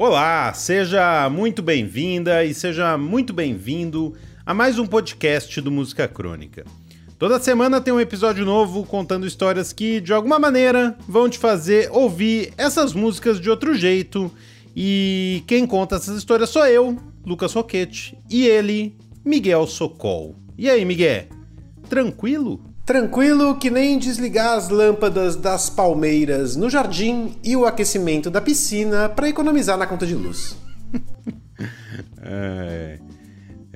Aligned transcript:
Olá, 0.00 0.52
seja 0.52 1.28
muito 1.28 1.60
bem-vinda 1.60 2.44
e 2.44 2.54
seja 2.54 2.96
muito 2.96 3.32
bem-vindo 3.32 4.14
a 4.46 4.54
mais 4.54 4.78
um 4.78 4.86
podcast 4.86 5.60
do 5.60 5.72
Música 5.72 6.06
Crônica. 6.06 6.64
Toda 7.18 7.40
semana 7.40 7.80
tem 7.80 7.92
um 7.92 7.98
episódio 7.98 8.44
novo 8.44 8.86
contando 8.86 9.26
histórias 9.26 9.72
que, 9.72 10.00
de 10.00 10.12
alguma 10.12 10.38
maneira, 10.38 10.96
vão 11.08 11.28
te 11.28 11.36
fazer 11.36 11.90
ouvir 11.90 12.52
essas 12.56 12.92
músicas 12.92 13.40
de 13.40 13.50
outro 13.50 13.74
jeito. 13.74 14.30
E 14.74 15.42
quem 15.48 15.66
conta 15.66 15.96
essas 15.96 16.16
histórias 16.16 16.50
sou 16.50 16.64
eu, 16.64 16.96
Lucas 17.26 17.52
Roquete, 17.52 18.16
e 18.30 18.46
ele, 18.46 18.96
Miguel 19.24 19.66
Socol. 19.66 20.36
E 20.56 20.70
aí, 20.70 20.84
Miguel? 20.84 21.24
Tranquilo? 21.88 22.67
Tranquilo 22.88 23.54
que 23.58 23.68
nem 23.70 23.98
desligar 23.98 24.56
as 24.56 24.70
lâmpadas 24.70 25.36
das 25.36 25.68
palmeiras 25.68 26.56
no 26.56 26.70
jardim 26.70 27.36
e 27.44 27.54
o 27.54 27.66
aquecimento 27.66 28.30
da 28.30 28.40
piscina 28.40 29.10
para 29.10 29.28
economizar 29.28 29.76
na 29.76 29.86
conta 29.86 30.06
de 30.06 30.14
luz. 30.14 30.56
é, 32.22 32.98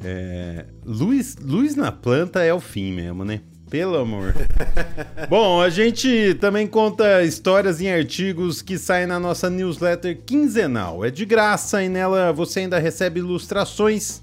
é, 0.02 0.64
luz, 0.82 1.36
luz 1.36 1.76
na 1.76 1.92
planta 1.92 2.42
é 2.42 2.54
o 2.54 2.58
fim 2.58 2.90
mesmo, 2.90 3.22
né? 3.22 3.42
Pelo 3.68 3.98
amor. 3.98 4.34
Bom, 5.28 5.60
a 5.60 5.68
gente 5.68 6.32
também 6.40 6.66
conta 6.66 7.22
histórias 7.22 7.82
em 7.82 7.92
artigos 7.92 8.62
que 8.62 8.78
saem 8.78 9.06
na 9.06 9.20
nossa 9.20 9.50
newsletter 9.50 10.22
quinzenal. 10.24 11.04
É 11.04 11.10
de 11.10 11.26
graça 11.26 11.82
e 11.82 11.88
nela 11.90 12.32
você 12.32 12.60
ainda 12.60 12.78
recebe 12.78 13.20
ilustrações 13.20 14.21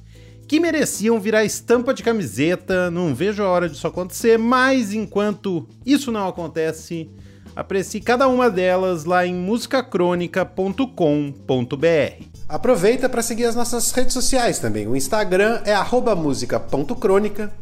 que 0.50 0.60
mereciam 0.60 1.18
virar 1.20 1.46
estampa 1.46 1.94
de 1.94 2.02
camiseta. 2.02 2.90
Não 2.90 3.14
vejo 3.14 3.44
a 3.44 3.48
hora 3.48 3.70
disso 3.70 3.86
acontecer, 3.86 4.40
mas 4.40 4.92
enquanto 4.92 5.70
isso 5.86 6.12
não 6.12 6.28
acontece, 6.28 7.08
aprecie 7.56 8.02
cada 8.02 8.28
uma 8.28 8.50
delas 8.50 9.06
lá 9.06 9.28
em 9.28 9.36
musicacronica.com.br. 9.36 12.24
Aproveita 12.50 13.08
para 13.08 13.22
seguir 13.22 13.46
as 13.46 13.56
nossas 13.56 13.92
redes 13.92 14.12
sociais 14.12 14.58
também. 14.58 14.88
O 14.88 14.96
Instagram 14.96 15.62
é 15.66 15.76
@musica.crônica 16.16 17.54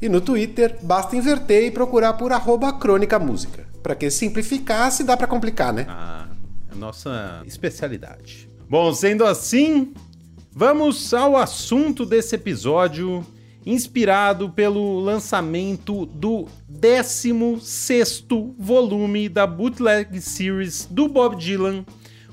e 0.00 0.08
no 0.08 0.22
Twitter 0.22 0.78
basta 0.80 1.14
inverter 1.14 1.66
e 1.66 1.70
procurar 1.70 2.14
por 2.14 2.32
@crônica_música. 2.80 3.66
Para 3.82 3.94
que 3.94 4.10
simplificar, 4.10 4.90
se 4.90 5.04
dá 5.04 5.14
para 5.14 5.26
complicar, 5.26 5.74
né? 5.74 5.84
Ah, 5.90 6.26
é 6.70 6.72
a 6.72 6.76
nossa 6.76 7.42
especialidade. 7.44 8.48
Bom, 8.66 8.94
sendo 8.94 9.26
assim, 9.26 9.92
Vamos 10.52 11.14
ao 11.14 11.36
assunto 11.36 12.04
desse 12.04 12.34
episódio, 12.34 13.24
inspirado 13.64 14.50
pelo 14.50 14.98
lançamento 14.98 16.04
do 16.06 16.48
16º 16.68 18.56
volume 18.58 19.28
da 19.28 19.46
Bootleg 19.46 20.20
Series 20.20 20.88
do 20.90 21.06
Bob 21.06 21.36
Dylan, 21.36 21.86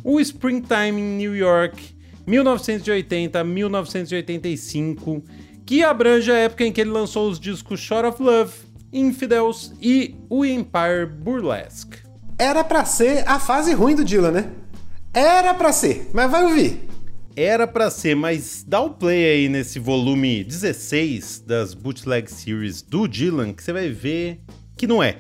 o 0.04 0.20
Springtime 0.20 1.00
in 1.00 1.18
New 1.18 1.36
York, 1.36 1.96
1980-1985, 2.28 5.22
que 5.64 5.84
abrange 5.84 6.32
a 6.32 6.38
época 6.38 6.66
em 6.66 6.72
que 6.72 6.82
ele 6.82 6.90
lançou 6.90 7.30
os 7.30 7.40
discos 7.40 7.80
Short 7.80 8.08
of 8.08 8.24
Love, 8.24 8.52
Infidels 8.92 9.74
e 9.80 10.16
o 10.28 10.44
Empire 10.44 11.06
Burlesque. 11.06 12.00
Era 12.40 12.64
para 12.64 12.84
ser 12.84 13.24
a 13.28 13.40
fase 13.40 13.74
ruim 13.74 13.96
do 13.96 14.04
Dylan, 14.04 14.32
né? 14.32 14.50
Era 15.14 15.54
para 15.54 15.72
ser, 15.72 16.10
mas 16.14 16.32
vai 16.32 16.44
ouvir. 16.44 16.97
Era 17.40 17.68
para 17.68 17.92
ser, 17.92 18.16
mas 18.16 18.66
dá 18.68 18.82
o 18.82 18.88
um 18.88 18.94
play 18.94 19.24
aí 19.24 19.48
nesse 19.48 19.78
volume 19.78 20.44
16 20.44 21.44
das 21.46 21.76
Bootleg 21.76 22.32
Series 22.32 22.82
do 22.82 23.08
Dylan 23.08 23.54
que 23.54 23.64
você 23.64 23.72
vai 23.72 23.90
ver 23.90 24.42
que 24.76 24.88
não 24.88 25.04
é. 25.04 25.20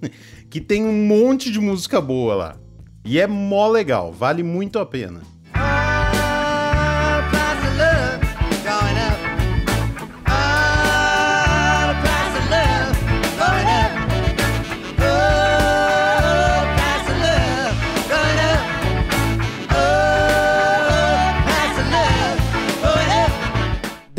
que 0.48 0.58
tem 0.58 0.82
um 0.82 1.06
monte 1.06 1.52
de 1.52 1.60
música 1.60 2.00
boa 2.00 2.34
lá. 2.34 2.56
E 3.04 3.20
é 3.20 3.26
mó 3.26 3.68
legal, 3.68 4.10
vale 4.10 4.42
muito 4.42 4.78
a 4.78 4.86
pena. 4.86 5.20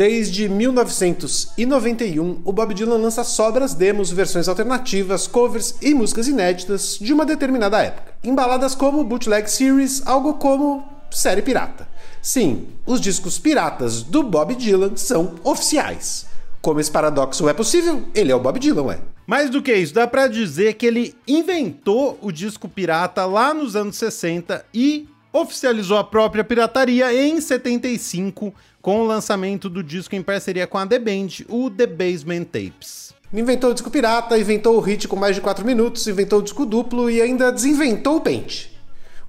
Desde 0.02 0.48
1991, 0.48 2.42
o 2.44 2.52
Bob 2.52 2.74
Dylan 2.74 2.96
lança 2.96 3.22
sobras, 3.22 3.72
demos, 3.72 4.10
versões 4.10 4.48
alternativas, 4.48 5.28
covers 5.28 5.76
e 5.80 5.94
músicas 5.94 6.26
inéditas 6.26 6.98
de 7.00 7.12
uma 7.12 7.24
determinada 7.24 7.80
época, 7.80 8.12
embaladas 8.24 8.74
como 8.74 9.04
Bootleg 9.04 9.48
Series, 9.48 10.02
algo 10.04 10.34
como 10.34 10.82
série 11.12 11.40
pirata. 11.40 11.86
Sim, 12.20 12.66
os 12.84 13.00
discos 13.00 13.38
piratas 13.38 14.02
do 14.02 14.24
Bob 14.24 14.56
Dylan 14.56 14.96
são 14.96 15.36
oficiais. 15.44 16.26
Como 16.60 16.80
esse 16.80 16.90
paradoxo 16.90 17.48
é 17.48 17.52
possível, 17.52 18.02
ele 18.12 18.32
é 18.32 18.34
o 18.34 18.40
Bob 18.40 18.58
Dylan, 18.58 18.82
ué. 18.82 18.98
Mais 19.24 19.50
do 19.50 19.62
que 19.62 19.72
isso, 19.72 19.94
dá 19.94 20.08
para 20.08 20.26
dizer 20.26 20.74
que 20.74 20.84
ele 20.84 21.14
inventou 21.28 22.18
o 22.20 22.32
disco 22.32 22.68
pirata 22.68 23.24
lá 23.24 23.54
nos 23.54 23.76
anos 23.76 23.98
60 23.98 24.64
e 24.74 25.08
oficializou 25.32 25.96
a 25.96 26.04
própria 26.04 26.42
pirataria 26.44 27.14
em 27.14 27.40
75 27.40 28.52
com 28.82 29.00
o 29.00 29.06
lançamento 29.06 29.70
do 29.70 29.82
disco 29.82 30.16
em 30.16 30.22
parceria 30.22 30.66
com 30.66 30.76
a 30.76 30.86
The 30.86 30.98
Band, 30.98 31.44
o 31.48 31.70
The 31.70 31.86
Basement 31.86 32.44
Tapes. 32.44 33.14
Inventou 33.32 33.70
o 33.70 33.74
disco 33.74 33.90
pirata, 33.90 34.36
inventou 34.36 34.76
o 34.76 34.80
hit 34.80 35.06
com 35.06 35.16
mais 35.16 35.36
de 35.36 35.40
4 35.40 35.64
minutos, 35.64 36.06
inventou 36.06 36.40
o 36.40 36.42
disco 36.42 36.66
duplo 36.66 37.08
e 37.08 37.22
ainda 37.22 37.52
desinventou 37.52 38.16
o 38.16 38.20
pente. 38.20 38.76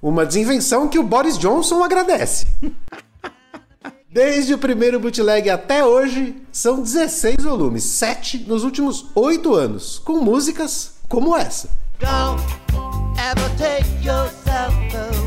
Uma 0.02 0.26
desinvenção 0.26 0.88
que 0.88 0.98
o 0.98 1.02
Boris 1.02 1.38
Johnson 1.38 1.82
agradece. 1.82 2.46
Desde 4.10 4.54
o 4.54 4.58
primeiro 4.58 5.00
bootleg 5.00 5.48
até 5.48 5.84
hoje, 5.84 6.36
são 6.52 6.82
16 6.82 7.36
volumes, 7.42 7.84
7 7.84 8.44
nos 8.46 8.62
últimos 8.62 9.06
8 9.14 9.54
anos, 9.54 9.98
com 10.00 10.20
músicas 10.20 10.96
como 11.08 11.34
essa. 11.34 11.70
Don't 11.98 12.42
ever 13.18 13.50
take 13.56 13.88
yourself 14.04 14.74
away. 14.94 15.23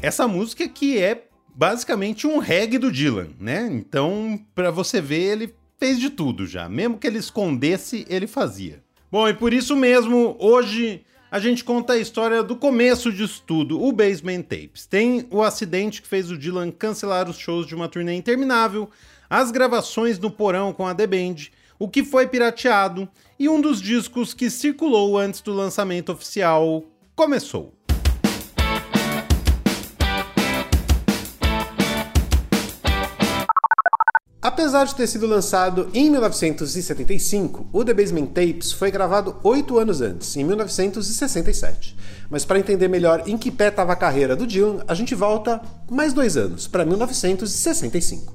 Essa 0.00 0.28
música 0.28 0.68
que 0.68 0.96
é 0.96 1.24
basicamente 1.52 2.24
um 2.24 2.38
reggae 2.38 2.78
do 2.78 2.92
Dylan, 2.92 3.30
né? 3.38 3.68
Então, 3.72 4.40
para 4.54 4.70
você 4.70 5.00
ver, 5.00 5.22
ele 5.22 5.54
fez 5.76 5.98
de 5.98 6.08
tudo 6.08 6.46
já. 6.46 6.68
Mesmo 6.68 6.96
que 6.96 7.06
ele 7.06 7.18
escondesse, 7.18 8.06
ele 8.08 8.28
fazia. 8.28 8.80
Bom, 9.10 9.28
e 9.28 9.34
por 9.34 9.52
isso 9.52 9.74
mesmo, 9.74 10.36
hoje 10.38 11.02
a 11.32 11.40
gente 11.40 11.64
conta 11.64 11.94
a 11.94 11.98
história 11.98 12.44
do 12.44 12.54
começo 12.54 13.12
disso 13.12 13.42
tudo, 13.44 13.82
o 13.82 13.90
Basement 13.90 14.42
Tapes. 14.42 14.86
Tem 14.86 15.26
o 15.30 15.42
acidente 15.42 16.00
que 16.00 16.06
fez 16.06 16.30
o 16.30 16.38
Dylan 16.38 16.70
cancelar 16.70 17.28
os 17.28 17.36
shows 17.36 17.66
de 17.66 17.74
uma 17.74 17.88
turnê 17.88 18.14
interminável, 18.14 18.88
as 19.28 19.50
gravações 19.50 20.16
no 20.18 20.30
porão 20.30 20.72
com 20.72 20.86
a 20.86 20.94
The 20.94 21.08
Band, 21.08 21.48
o 21.76 21.88
que 21.88 22.04
foi 22.04 22.28
pirateado 22.28 23.08
e 23.36 23.48
um 23.48 23.60
dos 23.60 23.82
discos 23.82 24.32
que 24.32 24.48
circulou 24.48 25.18
antes 25.18 25.40
do 25.40 25.52
lançamento 25.52 26.12
oficial 26.12 26.84
começou. 27.16 27.77
Apesar 34.40 34.84
de 34.84 34.94
ter 34.94 35.08
sido 35.08 35.26
lançado 35.26 35.88
em 35.92 36.08
1975, 36.10 37.68
o 37.72 37.84
The 37.84 37.92
Basement 37.92 38.26
Tapes 38.26 38.70
foi 38.70 38.88
gravado 38.88 39.36
oito 39.42 39.78
anos 39.78 40.00
antes, 40.00 40.36
em 40.36 40.44
1967. 40.44 41.96
Mas 42.30 42.44
para 42.44 42.60
entender 42.60 42.86
melhor 42.86 43.24
em 43.26 43.36
que 43.36 43.50
pé 43.50 43.66
estava 43.66 43.94
a 43.94 43.96
carreira 43.96 44.36
do 44.36 44.46
Dylan, 44.46 44.84
a 44.86 44.94
gente 44.94 45.12
volta 45.12 45.60
mais 45.90 46.12
dois 46.12 46.36
anos, 46.36 46.68
para 46.68 46.84
1965. 46.84 48.32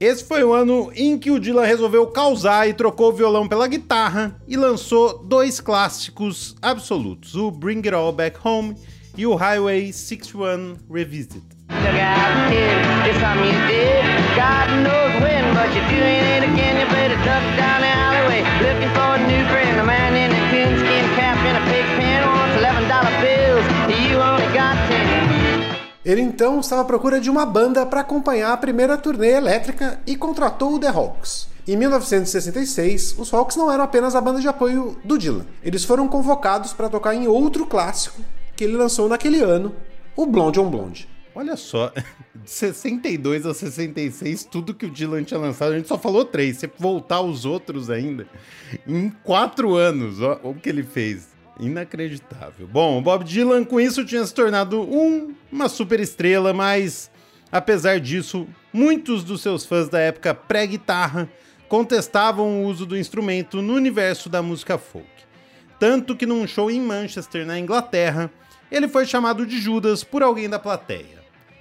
Esse 0.00 0.24
foi 0.24 0.42
o 0.42 0.52
ano 0.52 0.90
em 0.96 1.16
que 1.16 1.30
o 1.30 1.38
Dylan 1.38 1.64
resolveu 1.64 2.08
causar 2.08 2.68
e 2.68 2.74
trocou 2.74 3.10
o 3.10 3.12
violão 3.12 3.46
pela 3.46 3.68
guitarra 3.68 4.34
e 4.48 4.56
lançou 4.56 5.18
dois 5.18 5.60
clássicos 5.60 6.56
absolutos, 6.60 7.36
o 7.36 7.52
Bring 7.52 7.78
It 7.78 7.94
All 7.94 8.12
Back 8.12 8.36
Home 8.42 8.74
e 9.16 9.26
o 9.26 9.36
Highway 9.36 9.92
61 9.92 10.76
Revisited. 10.90 11.44
Ele 26.10 26.22
então 26.22 26.58
estava 26.58 26.82
à 26.82 26.84
procura 26.84 27.20
de 27.20 27.30
uma 27.30 27.46
banda 27.46 27.86
para 27.86 28.00
acompanhar 28.00 28.52
a 28.52 28.56
primeira 28.56 28.98
turnê 28.98 29.30
elétrica 29.30 30.00
e 30.04 30.16
contratou 30.16 30.74
o 30.74 30.78
The 30.80 30.88
Hawks. 30.88 31.46
Em 31.68 31.76
1966, 31.76 33.14
os 33.16 33.32
Hawks 33.32 33.54
não 33.56 33.70
eram 33.70 33.84
apenas 33.84 34.16
a 34.16 34.20
banda 34.20 34.40
de 34.40 34.48
apoio 34.48 34.98
do 35.04 35.16
Dylan. 35.16 35.46
Eles 35.62 35.84
foram 35.84 36.08
convocados 36.08 36.72
para 36.72 36.88
tocar 36.88 37.14
em 37.14 37.28
outro 37.28 37.64
clássico 37.64 38.20
que 38.56 38.64
ele 38.64 38.76
lançou 38.76 39.08
naquele 39.08 39.40
ano, 39.40 39.72
o 40.16 40.26
Blonde 40.26 40.58
on 40.58 40.68
Blonde. 40.68 41.08
Olha 41.32 41.56
só, 41.56 41.92
de 42.34 42.50
62 42.50 43.46
a 43.46 43.54
66, 43.54 44.42
tudo 44.46 44.74
que 44.74 44.86
o 44.86 44.90
Dylan 44.90 45.22
tinha 45.22 45.38
lançado, 45.38 45.74
a 45.74 45.76
gente 45.76 45.86
só 45.86 45.96
falou 45.96 46.24
três. 46.24 46.56
Se 46.56 46.68
voltar 46.76 47.20
os 47.20 47.44
outros 47.44 47.88
ainda, 47.88 48.26
em 48.84 49.10
quatro 49.22 49.76
anos, 49.76 50.20
ó, 50.20 50.40
o 50.42 50.54
que 50.54 50.68
ele 50.68 50.82
fez. 50.82 51.28
Inacreditável. 51.60 52.66
Bom, 52.66 52.98
o 52.98 53.02
Bob 53.02 53.24
Dylan 53.24 53.64
com 53.64 53.80
isso 53.80 54.04
tinha 54.04 54.24
se 54.24 54.34
tornado 54.34 54.80
um, 54.82 55.34
uma 55.50 55.68
super 55.68 56.00
estrela, 56.00 56.52
mas 56.52 57.10
apesar 57.52 58.00
disso, 58.00 58.46
muitos 58.72 59.22
dos 59.22 59.42
seus 59.42 59.64
fãs 59.64 59.88
da 59.88 59.98
época 59.98 60.34
pré-guitarra 60.34 61.28
contestavam 61.68 62.62
o 62.62 62.66
uso 62.66 62.84
do 62.84 62.98
instrumento 62.98 63.62
no 63.62 63.74
universo 63.74 64.28
da 64.28 64.42
música 64.42 64.76
folk. 64.76 65.08
Tanto 65.78 66.16
que 66.16 66.26
num 66.26 66.46
show 66.46 66.70
em 66.70 66.80
Manchester, 66.80 67.46
na 67.46 67.58
Inglaterra, 67.58 68.30
ele 68.70 68.88
foi 68.88 69.06
chamado 69.06 69.46
de 69.46 69.58
Judas 69.58 70.04
por 70.04 70.22
alguém 70.22 70.48
da 70.48 70.58
plateia. 70.58 71.20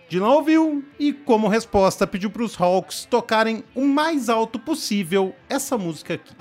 Dylan 0.09 0.29
ouviu 0.29 0.83
e, 0.99 1.13
como 1.13 1.47
resposta, 1.47 2.07
pediu 2.07 2.31
para 2.31 2.41
os 2.41 2.59
Hawks 2.59 3.05
tocarem 3.05 3.63
o 3.75 3.85
mais 3.85 4.27
alto 4.27 4.57
possível 4.57 5.35
essa 5.47 5.77
música 5.77 6.15
aqui. 6.15 6.33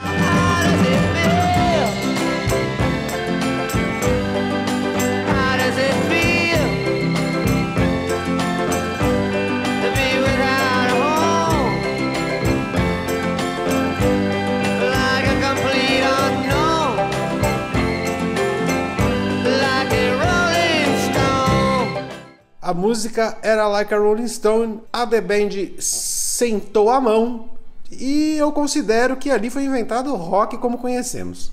A 22.69 22.75
música 22.75 23.39
era 23.41 23.67
Like 23.67 23.95
a 23.95 23.99
Rolling 23.99 24.29
Stone, 24.29 24.81
a 24.93 25.07
The 25.07 25.23
Band 25.23 25.79
sentou 25.79 26.91
a 26.91 27.01
mão 27.01 27.49
e 27.91 28.37
eu 28.37 28.53
considero 28.53 29.17
que 29.17 29.31
ali 29.31 29.49
foi 29.49 29.65
inventado 29.65 30.13
o 30.13 30.17
rock 30.17 30.59
como 30.59 30.77
conhecemos. 30.77 31.51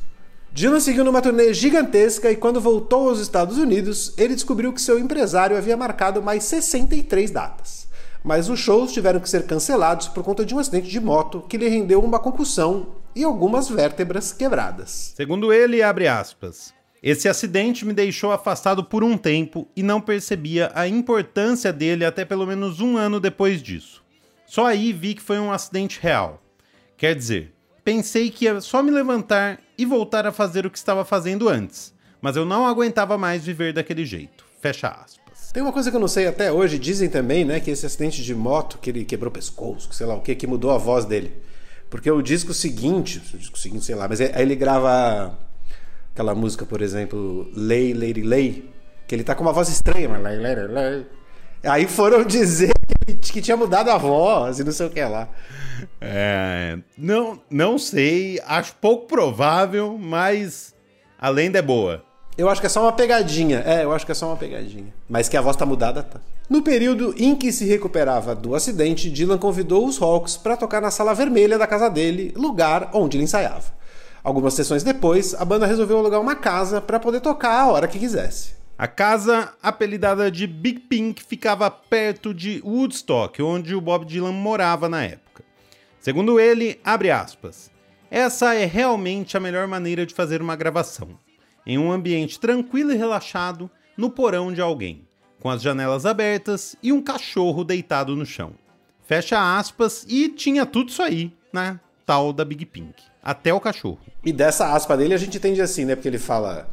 Dylan 0.52 0.82
seguiu 0.82 1.06
numa 1.06 1.22
turnê 1.22 1.54
gigantesca 1.54 2.30
e 2.30 2.36
quando 2.36 2.60
voltou 2.60 3.08
aos 3.08 3.22
Estados 3.22 3.58
Unidos, 3.58 4.14
ele 4.18 4.34
descobriu 4.34 4.74
que 4.74 4.82
seu 4.82 5.00
empresário 5.00 5.56
havia 5.56 5.78
marcado 5.78 6.22
mais 6.22 6.44
63 6.44 7.32
datas. 7.32 7.88
Mas 8.22 8.50
os 8.50 8.60
shows 8.60 8.92
tiveram 8.92 9.22
que 9.22 9.30
ser 9.30 9.46
cancelados 9.46 10.10
por 10.10 10.22
conta 10.22 10.44
de 10.44 10.54
um 10.54 10.60
acidente 10.60 10.90
de 10.90 11.00
moto 11.00 11.46
que 11.48 11.56
lhe 11.56 11.70
rendeu 11.70 12.04
uma 12.04 12.20
concussão 12.20 12.88
e 13.16 13.24
algumas 13.24 13.70
vértebras 13.70 14.34
quebradas. 14.34 15.14
Segundo 15.16 15.54
ele, 15.54 15.82
abre 15.82 16.10
aspas, 16.10 16.74
esse 17.06 17.30
acidente 17.30 17.86
me 17.86 17.94
deixou 17.94 18.32
afastado 18.32 18.84
por 18.84 19.04
um 19.04 19.16
tempo 19.16 19.68
e 19.76 19.84
não 19.84 20.02
percebia 20.02 20.72
a 20.74 20.88
importância 20.88 21.72
dele 21.72 22.04
até 22.04 22.26
pelo 22.26 22.48
menos 22.48 22.80
um 22.80 22.98
ano 22.98 23.20
depois 23.20 23.62
disso. 23.62 24.04
Só 24.48 24.66
aí 24.66 24.92
vi 24.92 25.14
que 25.14 25.22
foi 25.22 25.38
um 25.38 25.52
acidente 25.52 26.00
real. 26.02 26.42
Quer 26.98 27.14
dizer, 27.14 27.54
pensei 27.84 28.32
que 28.32 28.46
ia 28.46 28.60
só 28.60 28.82
me 28.82 28.90
levantar 28.90 29.60
e 29.78 29.86
voltar 29.86 30.26
a 30.26 30.32
fazer 30.32 30.66
o 30.66 30.72
que 30.72 30.80
estava 30.80 31.06
fazendo 31.06 31.48
antes, 31.48 31.94
mas 32.20 32.36
eu 32.36 32.44
não 32.44 32.66
aguentava 32.66 33.20
mais 33.20 33.46
viver 33.46 33.72
daquele 33.72 34.04
jeito. 34.04 34.44
Fecha 34.60 34.88
aspas. 34.88 35.52
Tem 35.54 35.62
uma 35.62 35.72
coisa 35.72 35.92
que 35.92 35.96
eu 35.96 36.02
não 36.02 36.08
sei 36.08 36.26
até 36.26 36.52
hoje, 36.52 36.80
dizem 36.80 37.08
também, 37.08 37.46
né, 37.46 37.60
que 37.60 37.70
esse 37.70 37.86
acidente 37.86 38.24
de 38.24 38.34
moto, 38.34 38.80
que 38.80 38.90
ele 38.90 39.06
quebrou 39.06 39.30
o 39.30 39.34
pescoço, 39.34 39.94
sei 39.94 40.08
lá 40.08 40.16
o 40.16 40.22
que, 40.22 40.34
que 40.34 40.48
mudou 40.48 40.72
a 40.72 40.80
voz 40.80 41.06
dele. 41.06 41.40
Porque 41.88 42.10
o 42.10 42.24
disco 42.24 42.52
seguinte, 42.52 43.22
o 43.32 43.38
disco 43.38 43.60
seguinte, 43.60 43.86
sei 43.86 43.94
lá, 43.94 44.08
mas 44.08 44.20
aí 44.20 44.32
ele 44.42 44.56
grava 44.56 45.45
Aquela 46.16 46.34
música, 46.34 46.66
por 46.66 46.82
exemplo, 46.82 47.52
Lay, 47.54 47.94
Lady 47.94 48.22
Lay, 48.22 48.72
que 49.06 49.14
ele 49.14 49.22
tá 49.22 49.36
com 49.36 49.44
uma 49.44 49.52
voz 49.52 49.68
estranha, 49.68 50.08
mas 50.08 50.24
lay, 50.24 50.38
lay, 50.38 50.56
lay. 50.56 51.06
Aí 51.62 51.86
foram 51.88 52.24
dizer 52.24 52.72
que 53.06 53.42
tinha 53.42 53.58
mudado 53.58 53.92
a 53.92 53.98
voz 53.98 54.58
e 54.58 54.64
não 54.64 54.72
sei 54.72 54.86
o 54.86 54.90
que 54.90 55.04
lá. 55.04 55.28
É, 56.00 56.78
não, 56.98 57.38
não 57.50 57.78
sei, 57.78 58.40
acho 58.46 58.76
pouco 58.76 59.08
provável, 59.08 59.98
mas 60.00 60.74
a 61.20 61.28
lenda 61.28 61.60
é 61.60 61.62
boa. 61.62 62.02
Eu 62.38 62.48
acho 62.48 62.62
que 62.62 62.68
é 62.68 62.70
só 62.70 62.84
uma 62.84 62.94
pegadinha. 62.94 63.62
É, 63.66 63.84
eu 63.84 63.92
acho 63.92 64.06
que 64.06 64.14
é 64.14 64.16
só 64.16 64.28
uma 64.28 64.38
pegadinha. 64.38 64.94
Mas 65.10 65.28
que 65.28 65.36
a 65.36 65.42
voz 65.42 65.58
tá 65.58 65.66
mudada, 65.66 66.02
tá. 66.02 66.22
No 66.50 66.62
período 66.62 67.14
em 67.18 67.36
que 67.36 67.52
se 67.52 67.66
recuperava 67.66 68.34
do 68.34 68.56
acidente, 68.56 69.12
Dylan 69.12 69.38
convidou 69.38 69.86
os 69.86 70.02
Hawks 70.02 70.38
para 70.38 70.56
tocar 70.56 70.82
na 70.82 70.92
sala 70.92 71.14
vermelha 71.14 71.58
da 71.58 71.68
casa 71.68 71.90
dele, 71.90 72.32
lugar 72.38 72.90
onde 72.94 73.18
ele 73.18 73.26
ensaiava. 73.26 73.76
Algumas 74.26 74.56
sessões 74.56 74.82
depois, 74.82 75.36
a 75.36 75.46
banda 75.46 75.68
resolveu 75.68 76.00
alugar 76.00 76.20
uma 76.20 76.36
casa 76.36 76.82
para 76.82 77.00
poder 77.00 77.20
tocar 77.20 77.60
a 77.60 77.68
hora 77.68 77.88
que 77.88 78.00
quisesse. 78.00 78.56
A 78.76 78.88
casa, 78.88 79.54
apelidada 79.62 80.32
de 80.32 80.48
Big 80.48 80.80
Pink, 80.80 81.24
ficava 81.24 81.70
perto 81.70 82.34
de 82.34 82.60
Woodstock, 82.66 83.40
onde 83.44 83.76
o 83.76 83.80
Bob 83.80 84.04
Dylan 84.04 84.32
morava 84.32 84.90
na 84.90 85.04
época. 85.04 85.44
Segundo 86.00 86.40
ele, 86.40 86.80
abre 86.84 87.12
aspas, 87.12 87.70
essa 88.10 88.56
é 88.56 88.66
realmente 88.66 89.38
a 89.38 89.40
melhor 89.40 89.68
maneira 89.68 90.08
de 90.08 90.16
fazer 90.16 90.42
uma 90.42 90.56
gravação. 90.56 91.10
Em 91.64 91.78
um 91.78 91.92
ambiente 91.92 92.40
tranquilo 92.40 92.92
e 92.92 92.98
relaxado, 92.98 93.70
no 93.96 94.10
porão 94.10 94.52
de 94.52 94.60
alguém, 94.60 95.08
com 95.40 95.52
as 95.52 95.62
janelas 95.62 96.04
abertas 96.04 96.76
e 96.82 96.92
um 96.92 97.00
cachorro 97.00 97.64
deitado 97.64 98.16
no 98.16 98.26
chão. 98.26 98.54
Fecha 99.04 99.56
aspas, 99.56 100.04
e 100.10 100.30
tinha 100.30 100.66
tudo 100.66 100.90
isso 100.90 101.04
aí, 101.04 101.32
né? 101.54 101.80
Tal 102.08 102.34
da 102.34 102.44
Big 102.44 102.66
Pink 102.66 103.15
até 103.26 103.52
o 103.52 103.60
cachorro. 103.60 104.00
E 104.24 104.32
dessa 104.32 104.72
aspa 104.74 104.96
dele 104.96 105.16
a 105.16 105.18
gente 105.18 105.38
entende 105.38 105.60
assim, 105.60 105.84
né? 105.84 105.96
Porque 105.96 106.08
ele 106.08 106.20
fala 106.20 106.70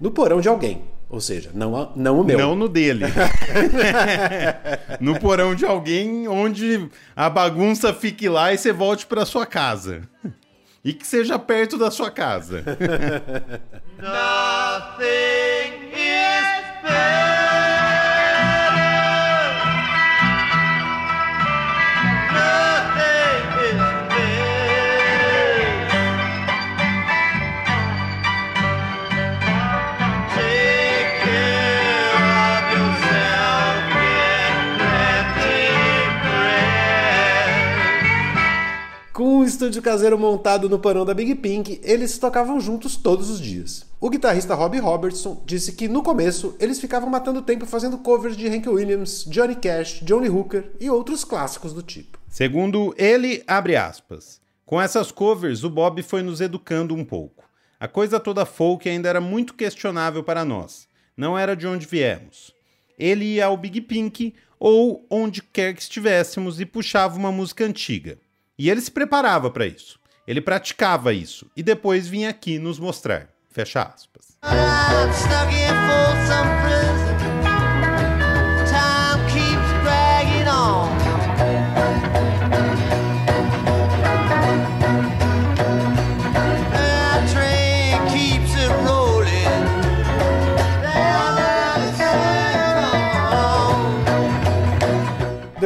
no 0.00 0.10
porão 0.10 0.40
de 0.40 0.48
alguém. 0.48 0.82
Ou 1.08 1.20
seja, 1.20 1.50
não, 1.54 1.92
não 1.96 2.20
o 2.20 2.24
meu. 2.24 2.38
Não 2.38 2.54
no 2.54 2.68
dele. 2.68 3.04
no 5.00 5.18
porão 5.18 5.54
de 5.54 5.64
alguém 5.64 6.28
onde 6.28 6.88
a 7.16 7.30
bagunça 7.30 7.92
fique 7.92 8.28
lá 8.28 8.52
e 8.52 8.58
você 8.58 8.72
volte 8.72 9.06
para 9.06 9.24
sua 9.24 9.46
casa. 9.46 10.02
E 10.84 10.92
que 10.92 11.06
seja 11.06 11.38
perto 11.38 11.76
da 11.76 11.90
sua 11.90 12.10
casa. 12.10 12.64
Nothing 13.98 15.10
is 15.92 16.50
Com 16.82 17.19
estúdio 39.60 39.82
caseiro 39.82 40.18
montado 40.18 40.70
no 40.70 40.78
porão 40.78 41.04
da 41.04 41.12
Big 41.12 41.34
Pink, 41.34 41.82
eles 41.84 42.16
tocavam 42.16 42.58
juntos 42.58 42.96
todos 42.96 43.28
os 43.28 43.38
dias. 43.38 43.84
O 44.00 44.08
guitarrista 44.08 44.54
Robbie 44.54 44.78
Robertson 44.78 45.42
disse 45.44 45.72
que 45.72 45.86
no 45.86 46.02
começo 46.02 46.56
eles 46.58 46.80
ficavam 46.80 47.10
matando 47.10 47.42
tempo 47.42 47.66
fazendo 47.66 47.98
covers 47.98 48.38
de 48.38 48.48
Hank 48.48 48.66
Williams, 48.66 49.26
Johnny 49.28 49.54
Cash, 49.54 50.00
Johnny 50.00 50.30
Hooker 50.30 50.72
e 50.80 50.88
outros 50.88 51.24
clássicos 51.24 51.74
do 51.74 51.82
tipo. 51.82 52.18
Segundo 52.26 52.94
ele, 52.96 53.44
abre 53.46 53.76
aspas. 53.76 54.40
Com 54.64 54.80
essas 54.80 55.12
covers, 55.12 55.62
o 55.62 55.68
Bob 55.68 56.02
foi 56.02 56.22
nos 56.22 56.40
educando 56.40 56.94
um 56.94 57.04
pouco. 57.04 57.44
A 57.78 57.86
coisa 57.86 58.18
toda 58.18 58.46
folk 58.46 58.88
ainda 58.88 59.10
era 59.10 59.20
muito 59.20 59.52
questionável 59.52 60.24
para 60.24 60.42
nós. 60.42 60.88
Não 61.14 61.38
era 61.38 61.54
de 61.54 61.66
onde 61.66 61.84
viemos. 61.84 62.54
Ele 62.98 63.26
ia 63.26 63.44
ao 63.44 63.58
Big 63.58 63.82
Pink 63.82 64.32
ou 64.58 65.06
onde 65.10 65.42
quer 65.42 65.74
que 65.74 65.82
estivéssemos 65.82 66.60
e 66.60 66.64
puxava 66.64 67.18
uma 67.18 67.30
música 67.30 67.62
antiga. 67.62 68.16
E 68.60 68.68
ele 68.68 68.82
se 68.82 68.90
preparava 68.90 69.50
para 69.50 69.64
isso. 69.64 69.98
Ele 70.26 70.38
praticava 70.38 71.14
isso 71.14 71.50
e 71.56 71.62
depois 71.62 72.06
vinha 72.06 72.28
aqui 72.28 72.58
nos 72.58 72.78
mostrar. 72.78 73.30
Fecha 73.48 73.80
aspas. 73.80 74.36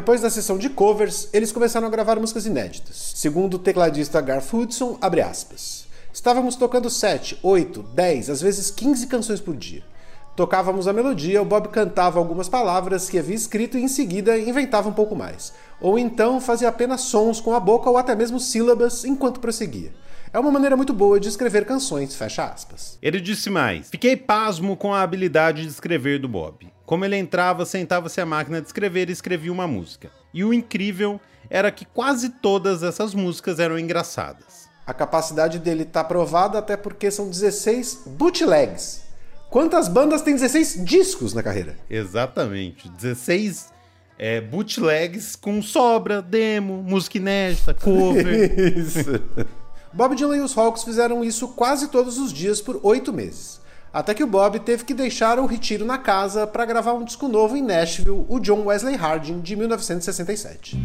Depois 0.04 0.20
da 0.20 0.28
sessão 0.28 0.58
de 0.58 0.68
covers, 0.68 1.30
eles 1.32 1.50
começaram 1.50 1.86
a 1.86 1.90
gravar 1.90 2.20
músicas 2.20 2.44
inéditas. 2.44 3.12
Segundo 3.16 3.54
o 3.54 3.58
tecladista 3.58 4.20
Garth 4.20 4.52
Hudson, 4.52 4.98
abre 5.00 5.22
aspas. 5.22 5.86
Estávamos 6.12 6.56
tocando 6.56 6.90
7, 6.90 7.38
8, 7.42 7.82
10, 7.82 8.28
às 8.28 8.42
vezes 8.42 8.70
15 8.70 9.06
canções 9.06 9.40
por 9.40 9.56
dia. 9.56 9.82
Tocávamos 10.36 10.86
a 10.86 10.92
melodia, 10.92 11.40
o 11.40 11.44
Bob 11.46 11.68
cantava 11.68 12.18
algumas 12.18 12.50
palavras 12.50 13.08
que 13.08 13.18
havia 13.18 13.34
escrito 13.34 13.78
e 13.78 13.82
em 13.82 13.88
seguida 13.88 14.38
inventava 14.38 14.90
um 14.90 14.92
pouco 14.92 15.16
mais. 15.16 15.54
Ou 15.80 15.98
então 15.98 16.38
fazia 16.38 16.68
apenas 16.68 17.00
sons 17.00 17.40
com 17.40 17.54
a 17.54 17.58
boca 17.58 17.88
ou 17.88 17.96
até 17.96 18.14
mesmo 18.14 18.38
sílabas 18.38 19.06
enquanto 19.06 19.40
prosseguia. 19.40 19.94
É 20.34 20.38
uma 20.38 20.50
maneira 20.50 20.76
muito 20.76 20.92
boa 20.92 21.18
de 21.18 21.30
escrever 21.30 21.64
canções, 21.64 22.14
fecha 22.14 22.44
aspas. 22.44 22.98
Ele 23.00 23.22
disse 23.22 23.48
mais: 23.48 23.88
Fiquei 23.88 24.18
pasmo 24.18 24.76
com 24.76 24.92
a 24.92 25.00
habilidade 25.00 25.62
de 25.62 25.68
escrever 25.68 26.18
do 26.18 26.28
Bob. 26.28 26.73
Como 26.86 27.04
ele 27.04 27.16
entrava, 27.16 27.64
sentava-se 27.64 28.20
à 28.20 28.26
máquina 28.26 28.60
de 28.60 28.66
escrever 28.66 29.08
e 29.08 29.12
escrevia 29.12 29.52
uma 29.52 29.66
música. 29.66 30.10
E 30.32 30.44
o 30.44 30.52
incrível 30.52 31.20
era 31.48 31.70
que 31.70 31.84
quase 31.84 32.28
todas 32.28 32.82
essas 32.82 33.14
músicas 33.14 33.58
eram 33.58 33.78
engraçadas. 33.78 34.68
A 34.86 34.92
capacidade 34.92 35.58
dele 35.58 35.84
tá 35.84 36.04
provada 36.04 36.58
até 36.58 36.76
porque 36.76 37.10
são 37.10 37.30
16 37.30 38.02
bootlegs. 38.06 39.02
Quantas 39.48 39.88
bandas 39.88 40.20
tem 40.20 40.34
16 40.34 40.84
discos 40.84 41.32
na 41.32 41.42
carreira? 41.42 41.76
Exatamente. 41.88 42.88
16 42.90 43.72
é, 44.18 44.40
bootlegs 44.40 45.36
com 45.36 45.62
sobra, 45.62 46.20
demo, 46.20 46.82
música 46.82 47.18
inédita, 47.18 47.72
cover. 47.72 48.58
isso. 48.76 49.22
Bob 49.92 50.16
Dylan 50.16 50.38
e 50.38 50.40
os 50.40 50.56
Hawks 50.58 50.82
fizeram 50.82 51.24
isso 51.24 51.48
quase 51.48 51.88
todos 51.88 52.18
os 52.18 52.32
dias 52.32 52.60
por 52.60 52.80
oito 52.82 53.12
meses. 53.12 53.60
Até 53.94 54.12
que 54.12 54.24
o 54.24 54.26
Bob 54.26 54.58
teve 54.58 54.82
que 54.82 54.92
deixar 54.92 55.38
o 55.38 55.46
retiro 55.46 55.84
na 55.84 55.96
casa 55.96 56.48
para 56.48 56.64
gravar 56.64 56.94
um 56.94 57.04
disco 57.04 57.28
novo 57.28 57.56
em 57.56 57.62
Nashville, 57.62 58.26
o 58.28 58.40
John 58.40 58.64
Wesley 58.64 58.96
Harding, 58.96 59.38
de 59.38 59.54
1967. 59.54 60.76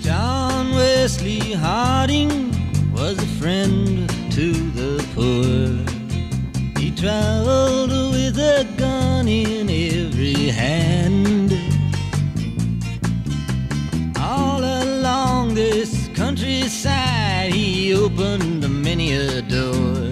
John 0.00 0.74
Wesley 0.74 1.52
Harding 1.52 2.50
was 2.94 3.18
a 3.18 3.26
friend 3.38 4.08
to 4.30 4.54
the 4.72 5.04
poor. 5.14 5.84
He 6.82 6.92
traveled 6.92 7.92
with 8.14 8.38
a 8.38 8.64
gun 8.78 9.28
in 9.28 9.68
every 9.68 10.48
hand. 10.48 11.52
All 14.18 14.64
along 14.64 15.54
this 15.54 16.08
countryside, 16.14 17.52
he 17.52 17.94
opened 17.94 18.66
many 18.82 19.12
a 19.12 19.42
door. 19.42 20.05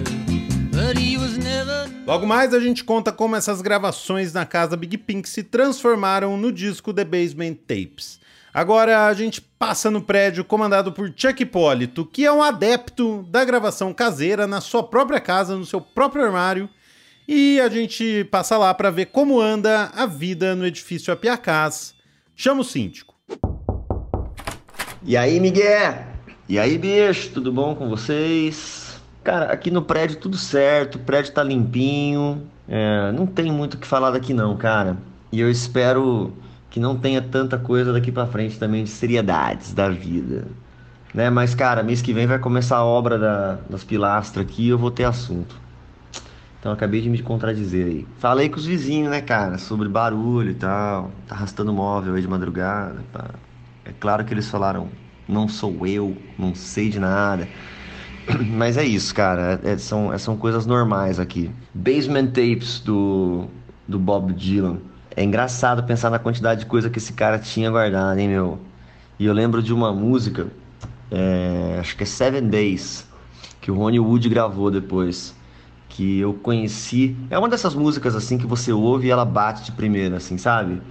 Logo 2.05 2.27
mais 2.27 2.53
a 2.53 2.59
gente 2.59 2.83
conta 2.83 3.11
como 3.11 3.35
essas 3.35 3.63
gravações 3.63 4.31
na 4.31 4.45
casa 4.45 4.77
Big 4.77 4.95
Pink 4.95 5.27
se 5.27 5.41
transformaram 5.41 6.37
no 6.37 6.51
disco 6.51 6.93
The 6.93 7.03
Basement 7.03 7.55
Tapes. 7.67 8.19
Agora 8.53 9.07
a 9.07 9.13
gente 9.13 9.41
passa 9.41 9.89
no 9.89 9.99
prédio 9.99 10.45
comandado 10.45 10.93
por 10.93 11.11
Chuck 11.15 11.41
Hipólito, 11.41 12.05
que 12.05 12.23
é 12.23 12.31
um 12.31 12.43
adepto 12.43 13.23
da 13.23 13.43
gravação 13.43 13.91
caseira 13.91 14.45
na 14.45 14.61
sua 14.61 14.83
própria 14.83 15.19
casa, 15.19 15.55
no 15.55 15.65
seu 15.65 15.81
próprio 15.81 16.23
armário, 16.23 16.69
e 17.27 17.59
a 17.59 17.67
gente 17.69 18.23
passa 18.25 18.55
lá 18.55 18.71
para 18.73 18.91
ver 18.91 19.07
como 19.07 19.41
anda 19.41 19.91
a 19.95 20.05
vida 20.05 20.55
no 20.55 20.65
edifício 20.65 21.11
Apiacás. 21.11 21.95
Chama 22.35 22.61
o 22.61 22.63
síndico. 22.63 23.15
E 25.03 25.17
aí, 25.17 25.39
Miguel? 25.39 26.05
E 26.47 26.59
aí, 26.59 26.77
bicho, 26.77 27.31
tudo 27.33 27.51
bom 27.51 27.73
com 27.73 27.89
vocês? 27.89 28.84
Cara, 29.25 29.51
aqui 29.51 29.71
no 29.71 29.81
prédio 29.81 30.17
tudo 30.17 30.37
certo, 30.37 30.95
o 30.95 30.99
prédio 30.99 31.33
tá 31.33 31.41
limpinho, 31.41 32.43
é, 32.69 33.11
não 33.11 33.25
tem 33.25 33.51
muito 33.51 33.73
o 33.73 33.77
que 33.79 33.87
falar 33.87 34.11
daqui 34.11 34.35
não, 34.35 34.55
cara. 34.55 34.97
E 35.31 35.39
eu 35.41 35.49
espero 35.49 36.31
que 36.69 36.79
não 36.79 36.95
tenha 36.95 37.23
tanta 37.23 37.57
coisa 37.57 37.91
daqui 37.91 38.11
para 38.11 38.27
frente 38.27 38.59
também 38.59 38.83
de 38.83 38.89
seriedades 38.91 39.73
da 39.73 39.89
vida. 39.89 40.45
Né? 41.11 41.31
Mas, 41.31 41.55
cara, 41.55 41.81
mês 41.81 42.03
que 42.03 42.13
vem 42.13 42.27
vai 42.27 42.37
começar 42.37 42.77
a 42.77 42.85
obra 42.85 43.17
da, 43.17 43.57
das 43.67 43.83
pilastras 43.83 44.45
aqui 44.45 44.67
e 44.67 44.69
eu 44.69 44.77
vou 44.77 44.91
ter 44.91 45.05
assunto. 45.05 45.59
Então 46.59 46.71
acabei 46.71 47.01
de 47.01 47.09
me 47.09 47.19
contradizer 47.19 47.87
aí. 47.87 48.07
Falei 48.19 48.47
com 48.47 48.57
os 48.57 48.65
vizinhos, 48.67 49.09
né, 49.09 49.21
cara, 49.21 49.57
sobre 49.57 49.89
barulho 49.89 50.51
e 50.51 50.55
tal. 50.55 51.09
Tá 51.27 51.33
arrastando 51.33 51.73
móvel 51.73 52.13
aí 52.13 52.21
de 52.21 52.27
madrugada. 52.27 53.03
Pá. 53.11 53.31
É 53.85 53.91
claro 53.99 54.23
que 54.23 54.31
eles 54.35 54.47
falaram, 54.47 54.87
não 55.27 55.47
sou 55.47 55.87
eu, 55.87 56.15
não 56.37 56.53
sei 56.53 56.91
de 56.91 56.99
nada. 56.99 57.47
Mas 58.51 58.77
é 58.77 58.83
isso, 58.83 59.13
cara. 59.13 59.59
É, 59.63 59.77
são, 59.77 60.11
é, 60.11 60.17
são 60.17 60.35
coisas 60.37 60.65
normais 60.65 61.19
aqui. 61.19 61.51
Basement 61.73 62.27
Tapes 62.27 62.79
do, 62.79 63.45
do 63.87 63.99
Bob 63.99 64.33
Dylan. 64.33 64.77
É 65.15 65.23
engraçado 65.23 65.83
pensar 65.83 66.09
na 66.09 66.19
quantidade 66.19 66.61
de 66.61 66.65
coisa 66.65 66.89
que 66.89 66.97
esse 66.97 67.13
cara 67.13 67.39
tinha 67.39 67.69
guardado, 67.69 68.19
hein, 68.19 68.27
meu? 68.27 68.59
E 69.17 69.25
eu 69.25 69.33
lembro 69.33 69.63
de 69.63 69.73
uma 69.73 69.93
música, 69.93 70.47
é, 71.09 71.77
acho 71.79 71.95
que 71.95 72.03
é 72.03 72.05
Seven 72.05 72.49
Days, 72.49 73.07
que 73.61 73.71
o 73.71 73.75
Ronnie 73.75 73.99
Wood 73.99 74.27
gravou 74.27 74.69
depois. 74.69 75.33
Que 75.87 76.19
eu 76.19 76.33
conheci. 76.33 77.15
É 77.29 77.39
uma 77.39 77.47
dessas 77.47 77.73
músicas 77.73 78.15
assim 78.15 78.37
que 78.37 78.45
você 78.45 78.73
ouve 78.73 79.07
e 79.07 79.11
ela 79.11 79.23
bate 79.23 79.63
de 79.63 79.71
primeira, 79.71 80.17
assim, 80.17 80.37
sabe? 80.37 80.81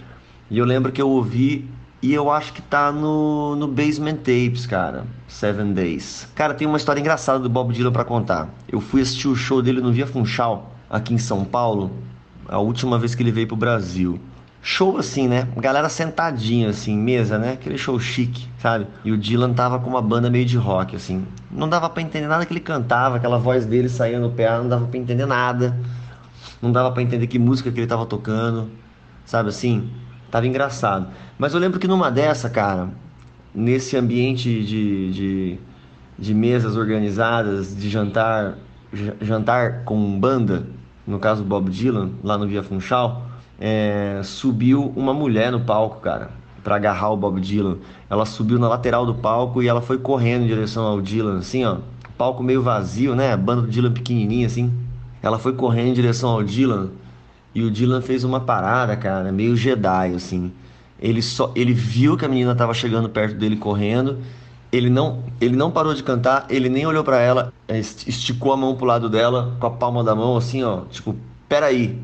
E 0.50 0.56
eu 0.56 0.64
lembro 0.64 0.90
que 0.90 1.02
eu 1.02 1.10
ouvi 1.10 1.68
e 2.04 2.12
eu 2.12 2.30
acho 2.30 2.52
que 2.52 2.61
tá 2.61 2.92
no, 2.92 3.56
no 3.56 3.66
Basement 3.66 4.16
Tapes, 4.16 4.66
cara. 4.66 5.06
Seven 5.26 5.73
Days. 5.73 6.28
Cara, 6.34 6.52
tem 6.52 6.68
uma 6.68 6.76
história 6.76 7.00
engraçada 7.00 7.38
do 7.38 7.49
Bob 7.49 7.73
Dylan 7.73 7.90
para 7.90 8.04
contar. 8.04 8.50
Eu 8.70 8.78
fui 8.78 9.00
assistir 9.00 9.26
o 9.26 9.34
show 9.34 9.62
dele 9.62 9.80
no 9.80 9.90
Via 9.90 10.06
Funchal, 10.06 10.70
aqui 10.90 11.14
em 11.14 11.18
São 11.18 11.46
Paulo, 11.46 11.90
a 12.46 12.58
última 12.58 12.99
vez 12.99 13.14
que 13.14 13.23
ele 13.23 13.32
veio 13.32 13.46
pro 13.49 13.56
Brasil. 13.56 14.20
Show 14.61 14.99
assim, 14.99 15.26
né? 15.26 15.49
Galera 15.56 15.88
sentadinha, 15.88 16.68
assim, 16.68 16.94
mesa, 16.94 17.38
né? 17.38 17.54
Aquele 17.54 17.78
show 17.78 17.99
chique, 17.99 18.50
sabe? 18.58 18.87
E 19.02 19.11
o 19.11 19.16
Dylan 19.16 19.54
tava 19.54 19.78
com 19.78 19.88
uma 19.88 20.02
banda 20.02 20.28
meio 20.28 20.44
de 20.44 20.58
rock, 20.58 20.94
assim. 20.94 21.26
Não 21.50 21.70
dava 21.70 21.88
para 21.88 22.02
entender 22.02 22.26
nada 22.26 22.44
que 22.44 22.52
ele 22.52 22.61
cantava, 22.61 23.16
aquela 23.16 23.38
voz 23.38 23.64
dele 23.64 23.88
saía 23.88 24.20
no 24.20 24.30
pé, 24.30 24.54
não 24.58 24.68
dava 24.68 24.87
para 24.87 24.99
entender 24.99 25.25
nada. 25.25 25.75
Não 26.61 26.70
dava 26.70 26.92
para 26.92 27.02
entender 27.02 27.26
que 27.28 27.38
música 27.38 27.73
que 27.73 27.80
ele 27.80 27.87
tava 27.87 28.04
tocando, 28.04 28.70
sabe 29.25 29.49
assim? 29.49 29.90
Tava 30.34 30.48
engraçado. 30.48 31.06
Mas 31.38 31.54
eu 31.54 31.60
lembro 31.60 31.78
que 31.78 31.86
numa 31.86 32.10
dessa, 32.10 32.50
cara, 32.50 32.88
nesse 33.54 33.96
ambiente 33.96 34.64
de, 34.64 35.12
de, 35.12 35.58
de 36.18 36.34
mesas 36.34 36.76
organizadas, 36.76 37.72
de 37.76 37.88
jantar, 37.88 38.58
jantar 39.22 39.84
com 39.84 40.18
banda, 40.18 40.66
no 41.06 41.20
caso 41.20 41.44
Bob 41.44 41.70
Dylan, 41.70 42.10
lá 42.20 42.36
no 42.36 42.48
Via 42.48 42.64
Funchal, 42.64 43.22
é, 43.60 44.22
subiu 44.24 44.92
uma 44.96 45.14
mulher 45.14 45.52
no 45.52 45.60
palco, 45.60 46.00
cara, 46.00 46.32
para 46.64 46.74
agarrar 46.74 47.12
o 47.12 47.16
Bob 47.16 47.40
Dylan. 47.40 47.76
Ela 48.10 48.26
subiu 48.26 48.58
na 48.58 48.68
lateral 48.68 49.06
do 49.06 49.14
palco 49.14 49.62
e 49.62 49.68
ela 49.68 49.80
foi 49.80 49.98
correndo 49.98 50.42
em 50.42 50.48
direção 50.48 50.84
ao 50.84 51.00
Dylan, 51.00 51.38
assim, 51.38 51.64
ó. 51.64 51.76
Palco 52.18 52.42
meio 52.42 52.60
vazio, 52.60 53.14
né? 53.14 53.36
Banda 53.36 53.62
do 53.62 53.68
Dylan 53.68 53.92
pequenininha, 53.92 54.48
assim. 54.48 54.72
Ela 55.22 55.38
foi 55.38 55.52
correndo 55.52 55.90
em 55.90 55.94
direção 55.94 56.30
ao 56.30 56.42
Dylan 56.42 56.90
e 57.54 57.62
o 57.62 57.70
Dylan 57.70 58.00
fez 58.00 58.25
uma 58.25 58.40
parada, 58.40 58.96
cara, 58.96 59.30
meio 59.30 59.56
Jedi, 59.56 60.14
assim. 60.14 60.52
Ele 61.00 61.23
só, 61.23 61.52
ele 61.54 61.73
viu 61.73 62.16
que 62.16 62.25
a 62.25 62.28
menina 62.28 62.52
estava 62.52 62.75
chegando 62.75 63.08
perto 63.08 63.37
dele 63.37 63.56
correndo. 63.56 64.18
Ele 64.73 64.90
não, 64.90 65.23
ele 65.40 65.54
não 65.54 65.70
parou 65.70 65.94
de 65.94 66.02
cantar, 66.02 66.46
ele 66.49 66.68
nem 66.68 66.84
olhou 66.84 67.04
para 67.04 67.20
ela, 67.20 67.52
é, 67.68 67.78
esticou 67.78 68.52
a 68.52 68.56
mão 68.56 68.75
pro 68.75 68.84
lado 68.84 69.08
dela 69.08 69.56
com 69.61 69.66
a 69.68 69.70
palma 69.70 70.02
da 70.02 70.16
mão, 70.16 70.37
assim, 70.37 70.64
ó, 70.64 70.80
tipo, 70.90 71.14
peraí, 71.49 71.96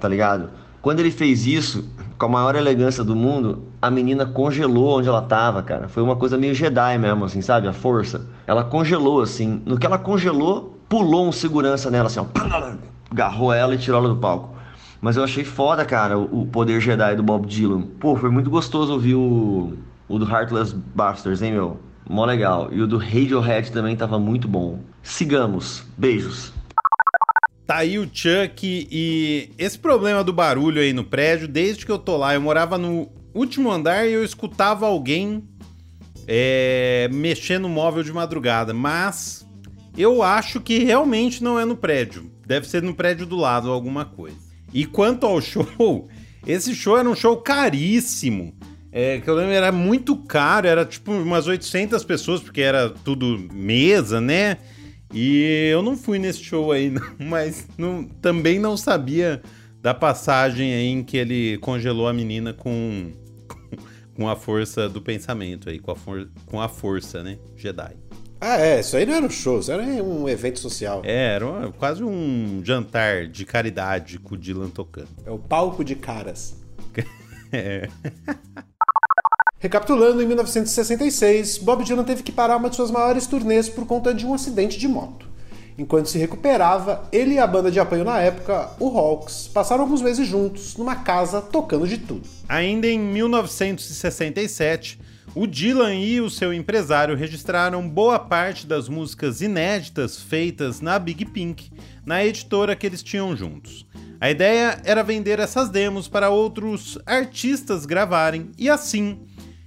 tá 0.00 0.08
ligado? 0.08 0.50
Quando 0.82 0.98
ele 0.98 1.12
fez 1.12 1.46
isso, 1.46 1.88
com 2.18 2.26
a 2.26 2.28
maior 2.28 2.56
elegância 2.56 3.04
do 3.04 3.14
mundo, 3.14 3.62
a 3.80 3.88
menina 3.88 4.26
congelou 4.26 4.98
onde 4.98 5.08
ela 5.08 5.22
tava, 5.22 5.62
cara. 5.62 5.86
Foi 5.86 6.02
uma 6.02 6.16
coisa 6.16 6.36
meio 6.36 6.54
Jedi 6.54 6.98
mesmo, 6.98 7.24
assim, 7.24 7.40
sabe? 7.40 7.68
A 7.68 7.72
força. 7.72 8.26
Ela 8.46 8.64
congelou, 8.64 9.20
assim. 9.20 9.62
No 9.64 9.78
que 9.78 9.86
ela 9.86 9.98
congelou, 9.98 10.76
pulou 10.88 11.28
um 11.28 11.32
segurança 11.32 11.88
nela, 11.90 12.06
assim, 12.06 12.18
ó. 12.18 12.26
Agarrou 13.10 13.52
ela 13.52 13.74
e 13.74 13.78
tirou 13.78 14.00
ela 14.00 14.08
do 14.08 14.16
palco. 14.16 14.57
Mas 15.00 15.16
eu 15.16 15.22
achei 15.22 15.44
foda, 15.44 15.84
cara, 15.84 16.18
o 16.18 16.46
poder 16.46 16.80
Jedi 16.80 17.14
do 17.16 17.22
Bob 17.22 17.46
Dylan. 17.46 17.82
Pô, 18.00 18.16
foi 18.16 18.30
muito 18.30 18.50
gostoso 18.50 18.92
ouvir 18.92 19.14
o, 19.14 19.74
o 20.08 20.18
do 20.18 20.28
Heartless 20.28 20.74
Bastards, 20.74 21.40
hein, 21.40 21.52
meu? 21.52 21.78
Mó 22.08 22.24
legal. 22.24 22.68
E 22.72 22.80
o 22.80 22.86
do 22.86 22.98
Radiohead 22.98 23.70
também 23.70 23.94
tava 23.94 24.18
muito 24.18 24.48
bom. 24.48 24.80
Sigamos. 25.02 25.84
Beijos. 25.96 26.52
Tá 27.66 27.76
aí 27.76 27.98
o 27.98 28.08
Chuck 28.10 28.88
e 28.90 29.50
esse 29.58 29.78
problema 29.78 30.24
do 30.24 30.32
barulho 30.32 30.80
aí 30.80 30.94
no 30.94 31.04
prédio, 31.04 31.46
desde 31.46 31.84
que 31.84 31.92
eu 31.92 31.98
tô 31.98 32.16
lá, 32.16 32.32
eu 32.32 32.40
morava 32.40 32.78
no 32.78 33.10
último 33.34 33.70
andar 33.70 34.06
e 34.06 34.12
eu 34.14 34.24
escutava 34.24 34.86
alguém 34.86 35.46
é, 36.26 37.10
mexendo 37.12 37.64
no 37.64 37.68
móvel 37.68 38.02
de 38.02 38.10
madrugada, 38.10 38.72
mas 38.72 39.46
eu 39.98 40.22
acho 40.22 40.62
que 40.62 40.78
realmente 40.78 41.44
não 41.44 41.60
é 41.60 41.66
no 41.66 41.76
prédio. 41.76 42.30
Deve 42.46 42.66
ser 42.66 42.82
no 42.82 42.94
prédio 42.94 43.26
do 43.26 43.36
lado 43.36 43.70
alguma 43.70 44.06
coisa. 44.06 44.47
E 44.72 44.84
quanto 44.84 45.26
ao 45.26 45.40
show, 45.40 46.08
esse 46.46 46.74
show 46.74 46.98
era 46.98 47.08
um 47.08 47.14
show 47.14 47.36
caríssimo. 47.38 48.54
É, 48.90 49.20
que 49.20 49.28
eu 49.28 49.34
lembro 49.34 49.52
era 49.52 49.70
muito 49.70 50.16
caro, 50.16 50.66
era 50.66 50.84
tipo 50.84 51.12
umas 51.12 51.46
800 51.46 52.02
pessoas, 52.04 52.40
porque 52.40 52.62
era 52.62 52.88
tudo 52.88 53.48
mesa, 53.52 54.20
né? 54.20 54.58
E 55.12 55.68
eu 55.70 55.82
não 55.82 55.96
fui 55.96 56.18
nesse 56.18 56.42
show 56.42 56.72
aí, 56.72 56.90
não, 56.90 57.02
mas 57.18 57.66
não, 57.76 58.04
também 58.04 58.58
não 58.58 58.76
sabia 58.76 59.42
da 59.80 59.94
passagem 59.94 60.72
aí 60.72 60.86
em 60.86 61.04
que 61.04 61.16
ele 61.16 61.58
congelou 61.58 62.08
a 62.08 62.12
menina 62.12 62.52
com, 62.52 63.12
com 64.14 64.28
a 64.28 64.34
força 64.34 64.88
do 64.88 65.00
pensamento 65.00 65.68
aí, 65.68 65.78
com 65.78 65.92
a, 65.92 65.96
for, 65.96 66.28
com 66.46 66.60
a 66.60 66.68
força, 66.68 67.22
né? 67.22 67.38
Jedi. 67.56 68.07
Ah, 68.40 68.60
é, 68.60 68.80
isso 68.80 68.96
aí 68.96 69.04
não 69.04 69.14
era 69.14 69.26
um 69.26 69.30
show, 69.30 69.58
isso 69.58 69.72
era 69.72 69.82
um 69.82 70.28
evento 70.28 70.60
social. 70.60 71.02
É, 71.04 71.34
era 71.34 71.46
uma, 71.46 71.72
quase 71.72 72.04
um 72.04 72.62
jantar 72.64 73.26
de 73.26 73.44
caridade 73.44 74.18
com 74.18 74.34
o 74.34 74.38
Dylan 74.38 74.70
tocando. 74.70 75.08
É 75.26 75.30
o 75.30 75.38
palco 75.38 75.82
de 75.82 75.96
caras. 75.96 76.56
é. 77.52 77.88
Recapitulando, 79.58 80.22
em 80.22 80.26
1966, 80.26 81.58
Bob 81.58 81.82
Dylan 81.82 82.04
teve 82.04 82.22
que 82.22 82.30
parar 82.30 82.56
uma 82.56 82.70
de 82.70 82.76
suas 82.76 82.92
maiores 82.92 83.26
turnês 83.26 83.68
por 83.68 83.86
conta 83.86 84.14
de 84.14 84.24
um 84.24 84.32
acidente 84.32 84.78
de 84.78 84.86
moto. 84.86 85.26
Enquanto 85.76 86.08
se 86.08 86.18
recuperava, 86.18 87.08
ele 87.10 87.34
e 87.34 87.38
a 87.38 87.46
banda 87.46 87.70
de 87.70 87.80
apoio 87.80 88.04
na 88.04 88.20
época, 88.20 88.70
o 88.78 88.96
Hawks, 88.96 89.50
passaram 89.52 89.82
alguns 89.82 90.00
meses 90.00 90.26
juntos, 90.26 90.76
numa 90.76 90.96
casa, 90.96 91.40
tocando 91.40 91.88
de 91.88 91.98
tudo. 91.98 92.28
Ainda 92.48 92.86
em 92.86 92.98
1967, 92.98 95.00
o 95.34 95.46
Dylan 95.46 95.94
e 95.94 96.20
o 96.20 96.30
seu 96.30 96.52
empresário 96.52 97.16
registraram 97.16 97.88
boa 97.88 98.18
parte 98.18 98.66
das 98.66 98.88
músicas 98.88 99.40
inéditas 99.40 100.20
feitas 100.20 100.80
na 100.80 100.98
Big 100.98 101.24
Pink, 101.26 101.70
na 102.04 102.24
editora 102.24 102.74
que 102.74 102.86
eles 102.86 103.02
tinham 103.02 103.36
juntos. 103.36 103.86
A 104.20 104.30
ideia 104.30 104.80
era 104.84 105.04
vender 105.04 105.38
essas 105.38 105.68
demos 105.68 106.08
para 106.08 106.30
outros 106.30 106.98
artistas 107.06 107.86
gravarem 107.86 108.50
e 108.58 108.68
assim 108.68 109.20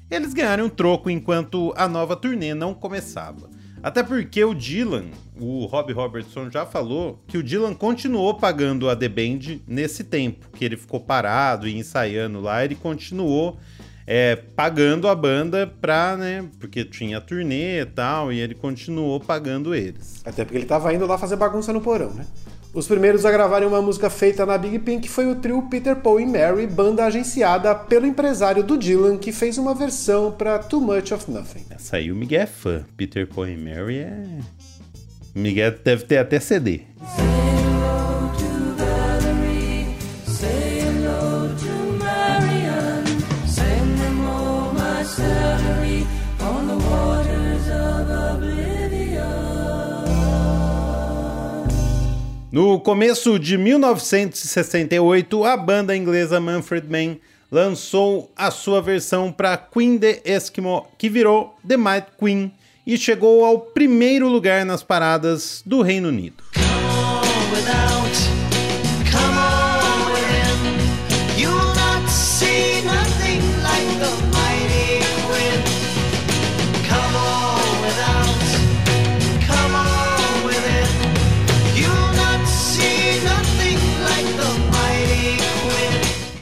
eles 0.10 0.34
ganharem 0.34 0.66
um 0.66 0.70
troco 0.70 1.10
enquanto 1.10 1.74
a 1.78 1.88
nova 1.88 2.18
turnê 2.18 2.54
não 2.54 2.74
começava. 2.74 3.50
Até 3.82 4.04
porque 4.04 4.44
o 4.44 4.54
Dylan, 4.54 5.06
o 5.40 5.66
Rob 5.66 5.92
Robertson 5.94 6.52
já 6.52 6.66
falou 6.66 7.24
que 7.28 7.38
o 7.38 7.42
Dylan 7.42 7.74
continuou 7.74 8.36
pagando 8.36 8.90
a 8.90 8.96
The 8.96 9.10
Band 9.10 9.62
nesse 9.66 10.04
tempo 10.04 10.50
que 10.52 10.64
ele 10.66 10.78
ficou 10.78 11.00
parado 11.00 11.68
e 11.68 11.76
ensaiando 11.76 12.42
lá, 12.42 12.64
ele 12.64 12.76
continuou 12.76 13.58
é, 14.14 14.36
pagando 14.36 15.08
a 15.08 15.16
banda 15.16 15.66
pra, 15.80 16.18
né? 16.18 16.44
Porque 16.60 16.84
tinha 16.84 17.22
turnê 17.22 17.80
e 17.80 17.86
tal, 17.86 18.30
e 18.30 18.42
ele 18.42 18.54
continuou 18.54 19.22
pagando 19.22 19.74
eles. 19.74 20.22
Até 20.26 20.44
porque 20.44 20.58
ele 20.58 20.66
tava 20.66 20.94
indo 20.94 21.08
lá 21.08 21.18
fazer 21.18 21.38
bagunça 21.38 21.72
no 21.72 21.80
porão, 21.80 22.10
né? 22.10 22.26
Os 22.74 22.88
primeiros 22.88 23.26
a 23.26 23.32
gravarem 23.32 23.66
uma 23.66 23.82
música 23.82 24.10
feita 24.10 24.46
na 24.46 24.58
Big 24.58 24.80
Pink 24.80 25.08
foi 25.08 25.28
o 25.28 25.36
trio 25.36 25.62
Peter, 25.70 25.96
Paul 25.96 26.20
e 26.20 26.26
Mary, 26.26 26.68
banda 26.68 27.06
agenciada 27.06 27.74
pelo 27.74 28.06
empresário 28.06 28.62
do 28.62 28.78
Dylan, 28.78 29.18
que 29.18 29.32
fez 29.32 29.58
uma 29.58 29.74
versão 29.74 30.30
para 30.30 30.60
Too 30.60 30.82
Much 30.82 31.14
of 31.14 31.32
Nothing. 31.32 31.64
Essa 31.70 31.96
aí 31.96 32.12
o 32.12 32.16
Miguel 32.16 32.42
é 32.42 32.48
fã. 32.48 32.84
Peter, 32.98 33.26
Paul 33.26 33.48
e 33.48 33.56
Mary 33.56 34.00
é. 34.00 34.26
O 35.34 35.40
Miguel 35.40 35.72
deve 35.86 36.04
ter 36.04 36.18
até 36.18 36.38
CD. 36.38 36.82
No 52.52 52.82
começo 52.82 53.40
de 53.40 53.58
1968, 53.58 55.46
a 55.46 55.56
banda 55.56 55.96
inglesa 55.96 56.38
Manfred 56.38 56.86
Mann 56.86 57.16
lançou 57.50 58.30
a 58.36 58.52
sua 58.52 58.82
versão 58.82 59.32
para 59.32 59.56
Queen 59.56 59.98
the 59.98 60.22
Eskimo, 60.26 60.86
que 60.98 61.08
virou 61.08 61.56
The 61.66 61.78
Might 61.78 62.08
Queen 62.20 62.52
e 62.86 62.98
chegou 62.98 63.46
ao 63.46 63.58
primeiro 63.58 64.28
lugar 64.28 64.66
nas 64.66 64.84
paradas 64.84 65.64
do 65.66 65.82
Reino 65.82 66.10
Unido. 66.10 66.44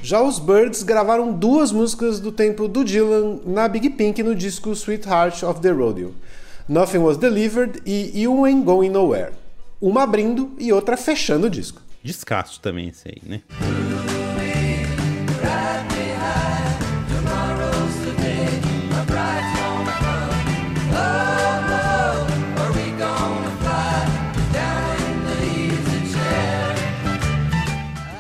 Já 0.10 0.24
os 0.24 0.40
Birds 0.40 0.82
gravaram 0.82 1.32
duas 1.32 1.72
músicas 1.72 2.20
do 2.20 2.32
tempo 2.32 2.68
do 2.68 2.84
Dylan 2.84 3.42
na 3.46 3.68
Big 3.68 3.92
Pink 3.92 4.24
no 4.24 4.34
disco 4.34 4.72
Sweetheart 4.72 5.44
of 5.44 5.62
the 5.62 5.70
Rodeo. 5.70 6.16
Nothing 6.68 6.98
Was 6.98 7.16
Delivered 7.16 7.80
e 7.86 8.24
You 8.24 8.44
Ain't 8.44 8.64
Going 8.64 8.90
Nowhere. 8.90 9.34
Uma 9.80 10.02
abrindo 10.02 10.52
e 10.58 10.74
outra 10.74 10.98
fechando 10.98 11.46
o 11.46 11.50
disco. 11.50 11.84
Descasso 12.02 12.60
também 12.60 12.88
esse 12.88 13.08
aí, 13.08 13.22
né? 13.24 13.42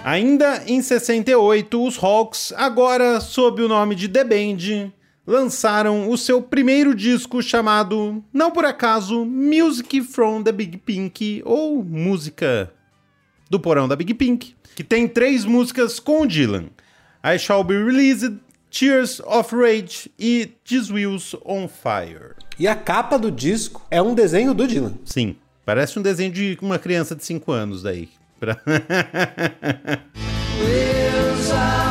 Ainda 0.09 0.63
em 0.65 0.81
68, 0.81 1.85
os 1.85 2.03
Hawks, 2.03 2.51
agora 2.57 3.21
sob 3.21 3.61
o 3.61 3.67
nome 3.67 3.93
de 3.93 4.07
The 4.07 4.23
Band, 4.23 4.91
lançaram 5.27 6.09
o 6.09 6.17
seu 6.17 6.41
primeiro 6.41 6.95
disco 6.95 7.43
chamado, 7.43 8.23
não 8.33 8.49
por 8.49 8.65
acaso, 8.65 9.23
Music 9.23 10.01
from 10.01 10.41
the 10.41 10.51
Big 10.51 10.77
Pink, 10.77 11.43
ou 11.45 11.83
Música 11.83 12.73
do 13.51 13.59
Porão 13.59 13.87
da 13.87 13.95
Big 13.95 14.15
Pink, 14.15 14.55
que 14.75 14.83
tem 14.83 15.07
três 15.07 15.45
músicas 15.45 15.99
com 15.99 16.23
o 16.23 16.27
Dylan: 16.27 16.69
I 17.23 17.37
Shall 17.37 17.63
Be 17.63 17.75
Released, 17.75 18.35
Tears 18.71 19.19
of 19.19 19.55
Rage 19.55 20.11
e 20.17 20.49
This 20.65 20.89
Wheels 20.89 21.35
on 21.45 21.67
Fire. 21.67 22.33
E 22.57 22.67
a 22.67 22.73
capa 22.73 23.19
do 23.19 23.29
disco 23.29 23.85
é 23.91 24.01
um 24.01 24.15
desenho 24.15 24.55
do 24.55 24.67
Dylan. 24.67 24.95
Sim, 25.05 25.35
parece 25.63 25.99
um 25.99 26.01
desenho 26.01 26.31
de 26.31 26.57
uma 26.63 26.79
criança 26.79 27.15
de 27.15 27.23
5 27.23 27.51
anos 27.51 27.83
daí. 27.83 28.09
Pra... 28.39 28.57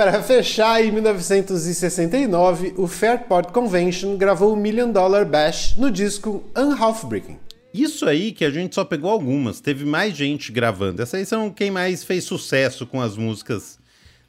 Para 0.00 0.22
fechar, 0.22 0.82
em 0.82 0.90
1969, 0.92 2.72
o 2.78 2.86
Fairport 2.86 3.52
Convention 3.52 4.16
gravou 4.16 4.54
o 4.54 4.56
Million 4.56 4.90
Dollar 4.90 5.26
Bash 5.26 5.76
no 5.76 5.90
disco 5.90 6.42
Unhalf-Breaking. 6.56 7.38
Isso 7.74 8.06
aí 8.06 8.32
que 8.32 8.46
a 8.46 8.50
gente 8.50 8.74
só 8.74 8.82
pegou 8.82 9.10
algumas, 9.10 9.60
teve 9.60 9.84
mais 9.84 10.16
gente 10.16 10.50
gravando. 10.52 11.02
Essas 11.02 11.20
aí 11.20 11.26
são 11.26 11.50
quem 11.50 11.70
mais 11.70 12.02
fez 12.02 12.24
sucesso 12.24 12.86
com 12.86 12.98
as 12.98 13.18
músicas 13.18 13.78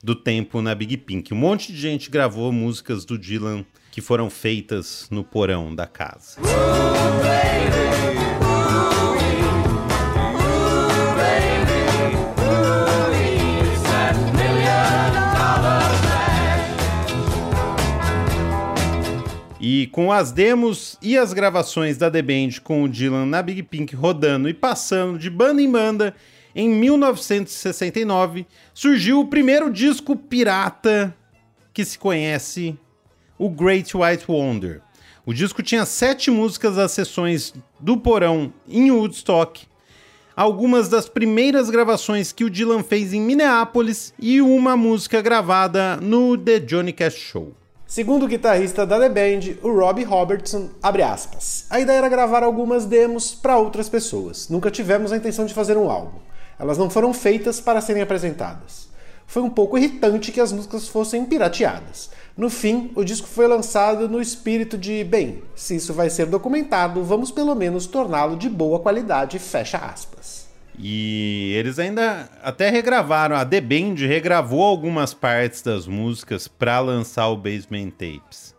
do 0.04 0.14
tempo 0.14 0.62
na 0.62 0.76
Big 0.76 0.98
Pink. 0.98 1.34
Um 1.34 1.38
monte 1.38 1.72
de 1.72 1.80
gente 1.80 2.10
gravou 2.10 2.52
músicas 2.52 3.06
do 3.06 3.18
Dylan 3.18 3.64
que 3.92 4.02
foram 4.02 4.30
feitas 4.30 5.08
no 5.10 5.24
porão 5.24 5.74
da 5.74 5.88
casa. 5.88 6.36
E 19.74 19.88
com 19.88 20.12
as 20.12 20.34
demos 20.34 20.98
e 21.02 21.18
as 21.18 21.32
gravações 21.32 21.96
da 21.96 22.12
The 22.12 22.22
Band 22.22 22.60
com 22.62 22.84
o 22.84 22.90
Dylan 22.90 23.26
na 23.26 23.42
Big 23.42 23.64
Pink 23.64 23.96
rodando 23.96 24.50
e 24.50 24.54
passando 24.54 25.18
de 25.18 25.30
banda 25.30 25.62
em 25.62 25.72
banda, 25.72 26.14
em 26.54 26.68
1969 26.68 28.46
surgiu 28.74 29.22
o 29.22 29.28
primeiro 29.30 29.72
disco 29.72 30.14
pirata 30.18 31.16
que 31.74 31.86
se 31.86 31.98
conhece, 31.98 32.78
o 33.38 33.50
Great 33.50 33.96
White 33.96 34.26
Wonder. 34.28 34.82
O 35.26 35.34
disco 35.34 35.64
tinha 35.64 35.86
sete 35.86 36.30
músicas 36.30 36.76
das 36.76 36.92
sessões 36.92 37.54
do 37.80 37.96
Porão 37.96 38.54
em 38.68 38.92
Woodstock, 38.92 39.66
algumas 40.36 40.90
das 40.90 41.08
primeiras 41.08 41.70
gravações 41.70 42.34
que 42.34 42.44
o 42.44 42.50
Dylan 42.50 42.84
fez 42.84 43.14
em 43.14 43.22
Minneapolis 43.22 44.14
e 44.20 44.42
uma 44.42 44.76
música 44.76 45.22
gravada 45.22 45.96
no 45.96 46.38
The 46.38 46.60
Johnny 46.60 46.92
Cash 46.92 47.16
Show. 47.16 47.61
Segundo 47.91 48.23
o 48.23 48.27
guitarrista 48.30 48.86
da 48.86 48.97
The 48.97 49.10
Band, 49.10 49.58
o 49.62 49.77
Robbie 49.77 50.06
Robertson, 50.06 50.69
aspas. 50.82 51.65
A 51.69 51.77
ideia 51.77 51.97
era 51.97 52.08
gravar 52.08 52.41
algumas 52.41 52.86
demos 52.86 53.36
para 53.36 53.58
outras 53.58 53.89
pessoas. 53.89 54.47
Nunca 54.47 54.71
tivemos 54.71 55.12
a 55.12 55.17
intenção 55.17 55.45
de 55.45 55.54
fazer 55.54 55.75
um 55.75 55.91
álbum. 55.91 56.19
Elas 56.58 56.77
não 56.77 56.89
foram 56.89 57.13
feitas 57.13 57.60
para 57.60 57.82
serem 57.82 58.01
apresentadas. 58.01 58.88
Foi 59.27 59.41
um 59.41 59.49
pouco 59.49 59.77
irritante 59.77 60.32
que 60.32 60.39
as 60.39 60.54
músicas 60.54 60.88
fossem 60.88 61.25
pirateadas. 61.25 62.10
No 62.38 62.49
fim, 62.49 62.93
o 62.95 63.04
disco 63.04 63.27
foi 63.27 63.45
lançado 63.45 64.08
no 64.08 64.21
espírito 64.21 64.77
de, 64.77 65.04
bem, 65.04 65.43
se 65.54 65.75
isso 65.75 65.93
vai 65.93 66.10
ser 66.10 66.27
documentado, 66.27 67.04
vamos 67.04 67.30
pelo 67.30 67.54
menos 67.56 67.88
torná-lo 67.88 68.38
de 68.38 68.47
boa 68.47 68.80
qualidade, 68.80 69.38
fecha 69.38 69.77
aspas. 69.77 70.47
E 70.82 71.54
eles 71.56 71.78
ainda 71.78 72.28
até 72.41 72.70
regravaram, 72.70 73.36
a 73.36 73.46
The 73.46 73.62
Band 73.62 73.96
regravou 73.98 74.63
algumas 74.63 75.13
partes 75.13 75.62
das 75.62 75.86
músicas 75.86 76.48
para 76.48 76.80
lançar 76.80 77.28
o 77.28 77.38
Basement 77.38 77.91
Tapes. 77.91 78.52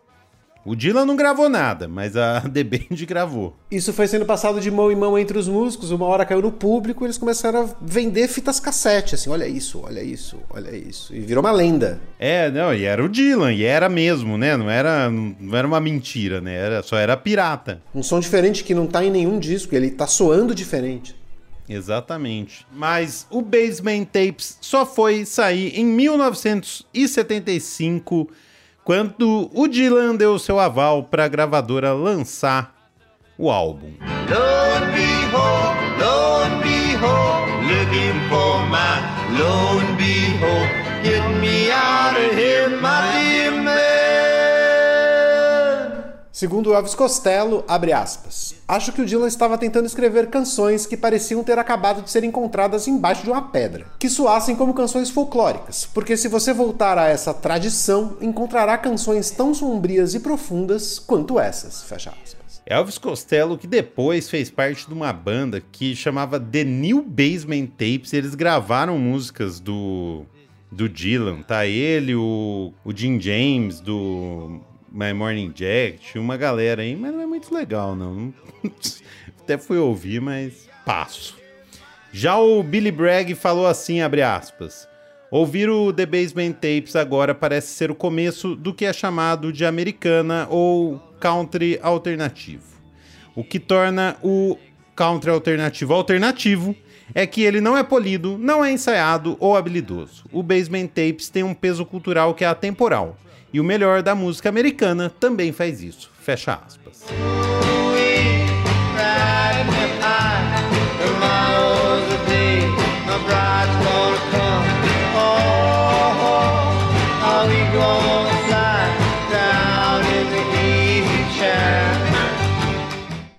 O 0.65 0.77
Dylan 0.77 1.05
não 1.05 1.17
gravou 1.17 1.49
nada, 1.49 1.89
mas 1.89 2.17
a 2.17 2.41
The 2.49 2.63
Band 2.63 3.05
gravou. 3.05 3.57
Isso 3.69 3.93
foi 3.93 4.07
sendo 4.07 4.25
passado 4.25 4.61
de 4.61 4.71
mão 4.71 4.93
em 4.93 4.95
mão 4.95 5.19
entre 5.19 5.37
os 5.37 5.49
músicos, 5.49 5.91
uma 5.91 6.07
hora 6.07 6.25
caiu 6.25 6.41
no 6.41 6.53
público, 6.53 7.05
eles 7.05 7.19
começaram 7.19 7.65
a 7.65 7.69
vender 7.83 8.29
fitas 8.29 8.61
cassete, 8.61 9.17
assim, 9.17 9.29
olha 9.29 9.49
isso, 9.49 9.81
olha 9.83 10.01
isso, 10.01 10.39
olha 10.49 10.71
isso. 10.71 11.13
E 11.13 11.19
virou 11.19 11.43
uma 11.43 11.51
lenda. 11.51 12.01
É, 12.17 12.49
não, 12.49 12.73
e 12.73 12.85
era 12.85 13.05
o 13.05 13.09
Dylan, 13.09 13.53
e 13.53 13.65
era 13.65 13.89
mesmo, 13.89 14.39
né? 14.39 14.57
Não 14.57 14.71
era, 14.71 15.11
não 15.11 15.57
era 15.57 15.67
uma 15.67 15.81
mentira, 15.81 16.41
né? 16.41 16.55
Era, 16.55 16.83
só 16.85 16.97
era 16.97 17.17
pirata. 17.17 17.83
Um 17.93 18.03
som 18.03 18.21
diferente 18.21 18.63
que 18.63 18.75
não 18.75 18.87
tá 18.87 19.05
em 19.05 19.11
nenhum 19.11 19.41
disco, 19.41 19.75
ele 19.75 19.91
tá 19.91 20.07
soando 20.07 20.55
diferente. 20.55 21.21
Exatamente. 21.73 22.65
Mas 22.73 23.27
o 23.31 23.43
Basement 23.43 24.05
Tapes 24.05 24.57
só 24.61 24.87
foi 24.87 25.25
sair 25.25 25.79
em 25.79 25.85
1975 25.85 28.29
quando 28.85 29.51
o 29.55 29.67
Dylan 29.67 30.15
deu 30.17 30.39
seu 30.39 30.59
aval 30.59 31.05
para 31.05 31.25
a 31.25 31.29
gravadora 31.29 31.93
lançar 31.93 32.75
o 33.39 33.51
álbum. 33.51 33.93
Lone 39.39 39.93
Segundo 46.43 46.75
Elvis 46.75 46.97
Costello, 46.97 47.63
abre 47.69 47.93
aspas. 47.93 48.57
Acho 48.67 48.91
que 48.91 49.01
o 49.01 49.07
Dylan 49.07 49.29
estava 49.29 49.57
tentando 49.57 49.87
escrever 49.87 50.29
canções 50.29 50.85
que 50.85 50.97
pareciam 50.97 51.45
ter 51.45 51.57
acabado 51.57 52.03
de 52.03 52.11
ser 52.11 52.25
encontradas 52.25 52.89
embaixo 52.89 53.23
de 53.23 53.31
uma 53.31 53.43
pedra, 53.43 53.87
que 53.97 54.09
soassem 54.09 54.57
como 54.57 54.75
canções 54.75 55.09
folclóricas, 55.09 55.89
porque 55.95 56.17
se 56.17 56.27
você 56.27 56.53
voltar 56.53 56.99
a 56.99 57.07
essa 57.07 57.33
tradição, 57.33 58.17
encontrará 58.21 58.77
canções 58.77 59.31
tão 59.31 59.55
sombrias 59.55 60.17
e 60.17 60.19
profundas 60.19 60.99
quanto 60.99 61.39
essas. 61.39 61.85
Fecha 61.85 62.11
aspas. 62.11 62.61
Elvis 62.67 62.99
Costello, 62.99 63.57
que 63.57 63.69
depois 63.69 64.29
fez 64.29 64.51
parte 64.51 64.89
de 64.89 64.93
uma 64.93 65.13
banda 65.13 65.61
que 65.61 65.95
chamava 65.95 66.41
The 66.41 66.65
New 66.65 67.03
Basement 67.03 67.69
Tapes, 67.79 68.13
eles 68.13 68.35
gravaram 68.35 68.99
músicas 68.99 69.61
do 69.61 70.27
do 70.73 70.89
Dylan, 70.89 71.43
tá? 71.43 71.67
Ele, 71.67 72.15
o, 72.15 72.73
o 72.83 72.97
Jim 72.97 73.21
James, 73.21 73.79
do 73.79 74.63
My 74.95 75.15
Morning 75.15 75.51
Jack, 75.53 76.01
tinha 76.01 76.21
uma 76.21 76.37
galera 76.37 76.83
aí, 76.83 76.95
mas 76.95 77.15
não 77.15 77.23
é 77.23 77.27
muito 77.27 77.53
legal, 77.55 77.97
não. 77.97 78.33
Até 79.41 79.57
fui 79.57 79.79
ouvir, 79.79 80.21
mas 80.21 80.69
passo. 80.85 81.35
Já 82.13 82.37
o 82.37 82.63
Billy 82.63 82.93
Bragg 82.93 83.35
falou 83.35 83.67
assim, 83.67 84.03
abre 84.03 84.21
aspas. 84.21 84.87
Ouvir 85.31 85.71
o 85.71 85.95
The 85.95 86.05
Basement 86.05 86.53
Tapes 86.53 86.95
agora 86.95 87.35
parece 87.35 87.69
ser 87.69 87.91
o 87.91 87.95
começo 87.95 88.55
do 88.55 88.75
que 88.75 88.85
é 88.85 88.93
chamado 88.93 89.51
de 89.51 89.65
americana 89.65 90.47
ou 90.51 90.99
country 91.19 91.81
alternativo. 91.83 92.65
O 93.35 93.43
que 93.43 93.59
torna 93.59 94.17
o 94.23 94.59
country 94.95 95.31
alternativo 95.31 95.95
alternativo 95.95 96.77
é 97.15 97.27
que 97.27 97.41
ele 97.41 97.63
não 97.63 97.79
é 97.79 97.83
polido, 97.83 98.37
não 98.37 98.63
é 98.63 98.71
ensaiado 98.71 99.39
ou 99.41 99.57
habilidoso. 99.57 100.27
O 100.31 100.43
Basement 100.43 100.89
Tapes 100.89 101.31
tem 101.31 101.43
um 101.43 101.55
peso 101.55 101.87
cultural 101.87 102.35
que 102.35 102.45
é 102.45 102.47
atemporal 102.47 103.17
e 103.53 103.61
o 103.61 103.65
melhor 103.65 104.03
da 104.03 104.15
música 104.15 104.49
americana 104.49 105.11
também 105.11 105.53
faz 105.53 105.83
isso. 105.83 106.11
Fecha 106.21 106.59
aspas. 106.67 107.03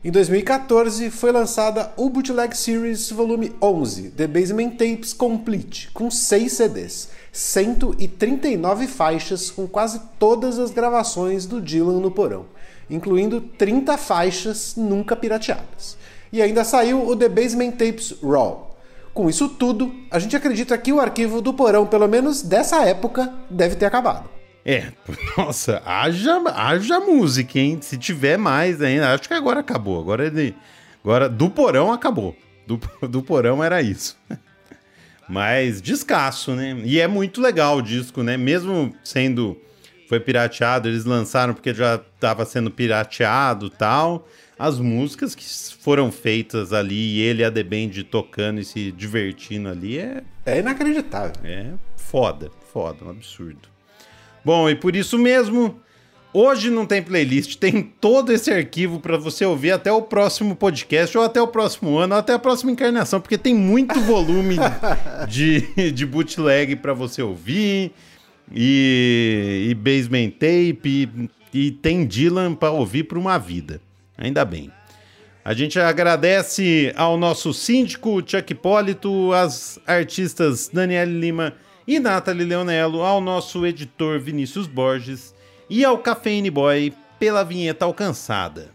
Em 0.05 0.11
2014 0.11 1.09
foi 1.09 1.31
lançada 1.31 1.93
o 1.95 2.09
Bootleg 2.09 2.57
Series 2.57 3.09
Volume 3.09 3.55
11, 3.61 4.09
The 4.09 4.27
Basement 4.27 4.71
Tapes 4.71 5.13
Complete, 5.13 5.89
com 5.93 6.11
6 6.11 6.51
CDs. 6.51 7.09
139 7.31 8.85
faixas 8.87 9.49
com 9.49 9.65
quase 9.65 10.01
todas 10.19 10.59
as 10.59 10.71
gravações 10.71 11.45
do 11.45 11.61
Dylan 11.61 12.01
no 12.01 12.11
porão, 12.11 12.47
incluindo 12.89 13.39
30 13.39 13.97
faixas 13.97 14.73
nunca 14.75 15.15
pirateadas. 15.15 15.95
E 16.33 16.41
ainda 16.41 16.65
saiu 16.65 17.07
o 17.07 17.15
The 17.15 17.29
Basement 17.29 17.71
Tapes 17.71 18.13
Raw. 18.21 18.75
Com 19.13 19.29
isso 19.29 19.47
tudo, 19.47 19.89
a 20.11 20.19
gente 20.19 20.35
acredita 20.35 20.77
que 20.77 20.91
o 20.91 20.99
arquivo 20.99 21.39
do 21.39 21.53
porão, 21.53 21.85
pelo 21.85 22.09
menos 22.09 22.41
dessa 22.41 22.83
época, 22.83 23.33
deve 23.49 23.77
ter 23.77 23.85
acabado. 23.85 24.29
É, 24.65 24.91
nossa, 25.37 25.81
haja, 25.85 26.41
haja 26.53 26.99
música, 26.99 27.59
hein? 27.59 27.79
Se 27.81 27.97
tiver 27.97 28.37
mais 28.37 28.81
ainda, 28.81 29.13
acho 29.13 29.27
que 29.27 29.33
agora 29.33 29.59
acabou. 29.59 29.99
Agora 29.99 30.25
ele. 30.25 30.55
Agora, 31.03 31.27
do 31.27 31.49
porão 31.49 31.91
acabou. 31.91 32.35
Do, 32.65 32.79
do 33.07 33.21
porão 33.21 33.63
era 33.63 33.81
isso. 33.81 34.17
Mas 35.27 35.81
descasso, 35.81 36.53
né? 36.53 36.81
E 36.83 36.99
é 36.99 37.07
muito 37.07 37.41
legal 37.41 37.77
o 37.77 37.81
disco, 37.81 38.23
né? 38.23 38.37
Mesmo 38.37 38.95
sendo. 39.03 39.59
Foi 40.07 40.19
pirateado, 40.19 40.89
eles 40.89 41.05
lançaram 41.05 41.53
porque 41.53 41.73
já 41.73 41.95
estava 41.95 42.45
sendo 42.45 42.69
pirateado 42.69 43.69
tal. 43.69 44.27
As 44.59 44.77
músicas 44.77 45.33
que 45.33 45.43
foram 45.81 46.11
feitas 46.11 46.71
ali, 46.71 47.15
e 47.15 47.21
ele 47.21 47.41
e 47.41 47.45
a 47.45 47.51
The 47.51 47.63
Band 47.63 48.03
tocando 48.11 48.59
e 48.59 48.65
se 48.65 48.91
divertindo 48.91 49.69
ali 49.69 49.97
é. 49.97 50.21
É 50.45 50.59
inacreditável. 50.59 51.33
É 51.43 51.71
foda, 51.95 52.51
foda, 52.71 53.03
um 53.05 53.09
absurdo. 53.09 53.72
Bom, 54.43 54.69
e 54.69 54.75
por 54.75 54.95
isso 54.95 55.17
mesmo, 55.17 55.81
Hoje 56.33 56.71
não 56.71 56.87
tem 56.87 57.01
playlist, 57.01 57.57
tem 57.61 57.83
todo 57.83 58.33
esse 58.33 58.51
arquivo 58.51 58.99
para 58.99 59.17
você 59.17 59.45
ouvir 59.45 59.71
até 59.71 59.91
o 59.91 60.01
próximo 60.01 60.55
podcast, 60.55 61.15
ou 61.15 61.23
até 61.23 61.39
o 61.39 61.47
próximo 61.47 61.97
ano, 61.97 62.15
ou 62.15 62.19
até 62.19 62.33
a 62.33 62.39
próxima 62.39 62.71
encarnação, 62.71 63.21
porque 63.21 63.37
tem 63.37 63.53
muito 63.53 63.99
volume 64.01 64.57
de, 65.29 65.91
de 65.91 66.05
bootleg 66.05 66.75
para 66.77 66.93
você 66.93 67.21
ouvir, 67.21 67.91
e, 68.51 69.67
e 69.69 69.75
basement 69.75 70.31
tape, 70.31 70.79
e, 70.83 71.29
e 71.53 71.71
tem 71.71 72.05
Dylan 72.05 72.55
para 72.55 72.71
ouvir 72.71 73.03
por 73.03 73.17
uma 73.17 73.37
vida. 73.37 73.79
Ainda 74.17 74.43
bem. 74.43 74.71
A 75.45 75.53
gente 75.53 75.77
agradece 75.79 76.91
ao 76.95 77.17
nosso 77.17 77.53
síndico 77.53 78.23
Chuck 78.25 78.53
Hipólito, 78.53 79.31
às 79.33 79.77
artistas 79.85 80.69
Daniele 80.71 81.19
Lima 81.19 81.53
e 81.87 81.99
Nathalie 81.99 82.45
Leonello, 82.45 83.01
ao 83.01 83.19
nosso 83.19 83.65
editor 83.65 84.19
Vinícius 84.19 84.67
Borges 84.67 85.33
e 85.69 85.83
ao 85.83 85.97
Cafeine 85.97 86.49
Boy 86.49 86.93
pela 87.19 87.43
vinheta 87.43 87.85
alcançada. 87.85 88.71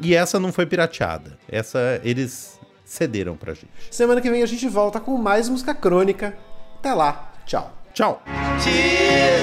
E 0.00 0.14
essa 0.14 0.38
não 0.38 0.52
foi 0.52 0.66
pirateada. 0.66 1.38
Essa 1.48 2.00
eles 2.04 2.60
cederam 2.84 3.36
pra 3.36 3.54
gente. 3.54 3.70
Semana 3.90 4.20
que 4.20 4.30
vem 4.30 4.42
a 4.42 4.46
gente 4.46 4.68
volta 4.68 5.00
com 5.00 5.16
mais 5.16 5.48
música 5.48 5.74
crônica. 5.74 6.36
Até 6.78 6.92
lá. 6.92 7.32
Tchau. 7.46 7.72
Tchau. 7.94 8.22
Cheers. 8.62 9.35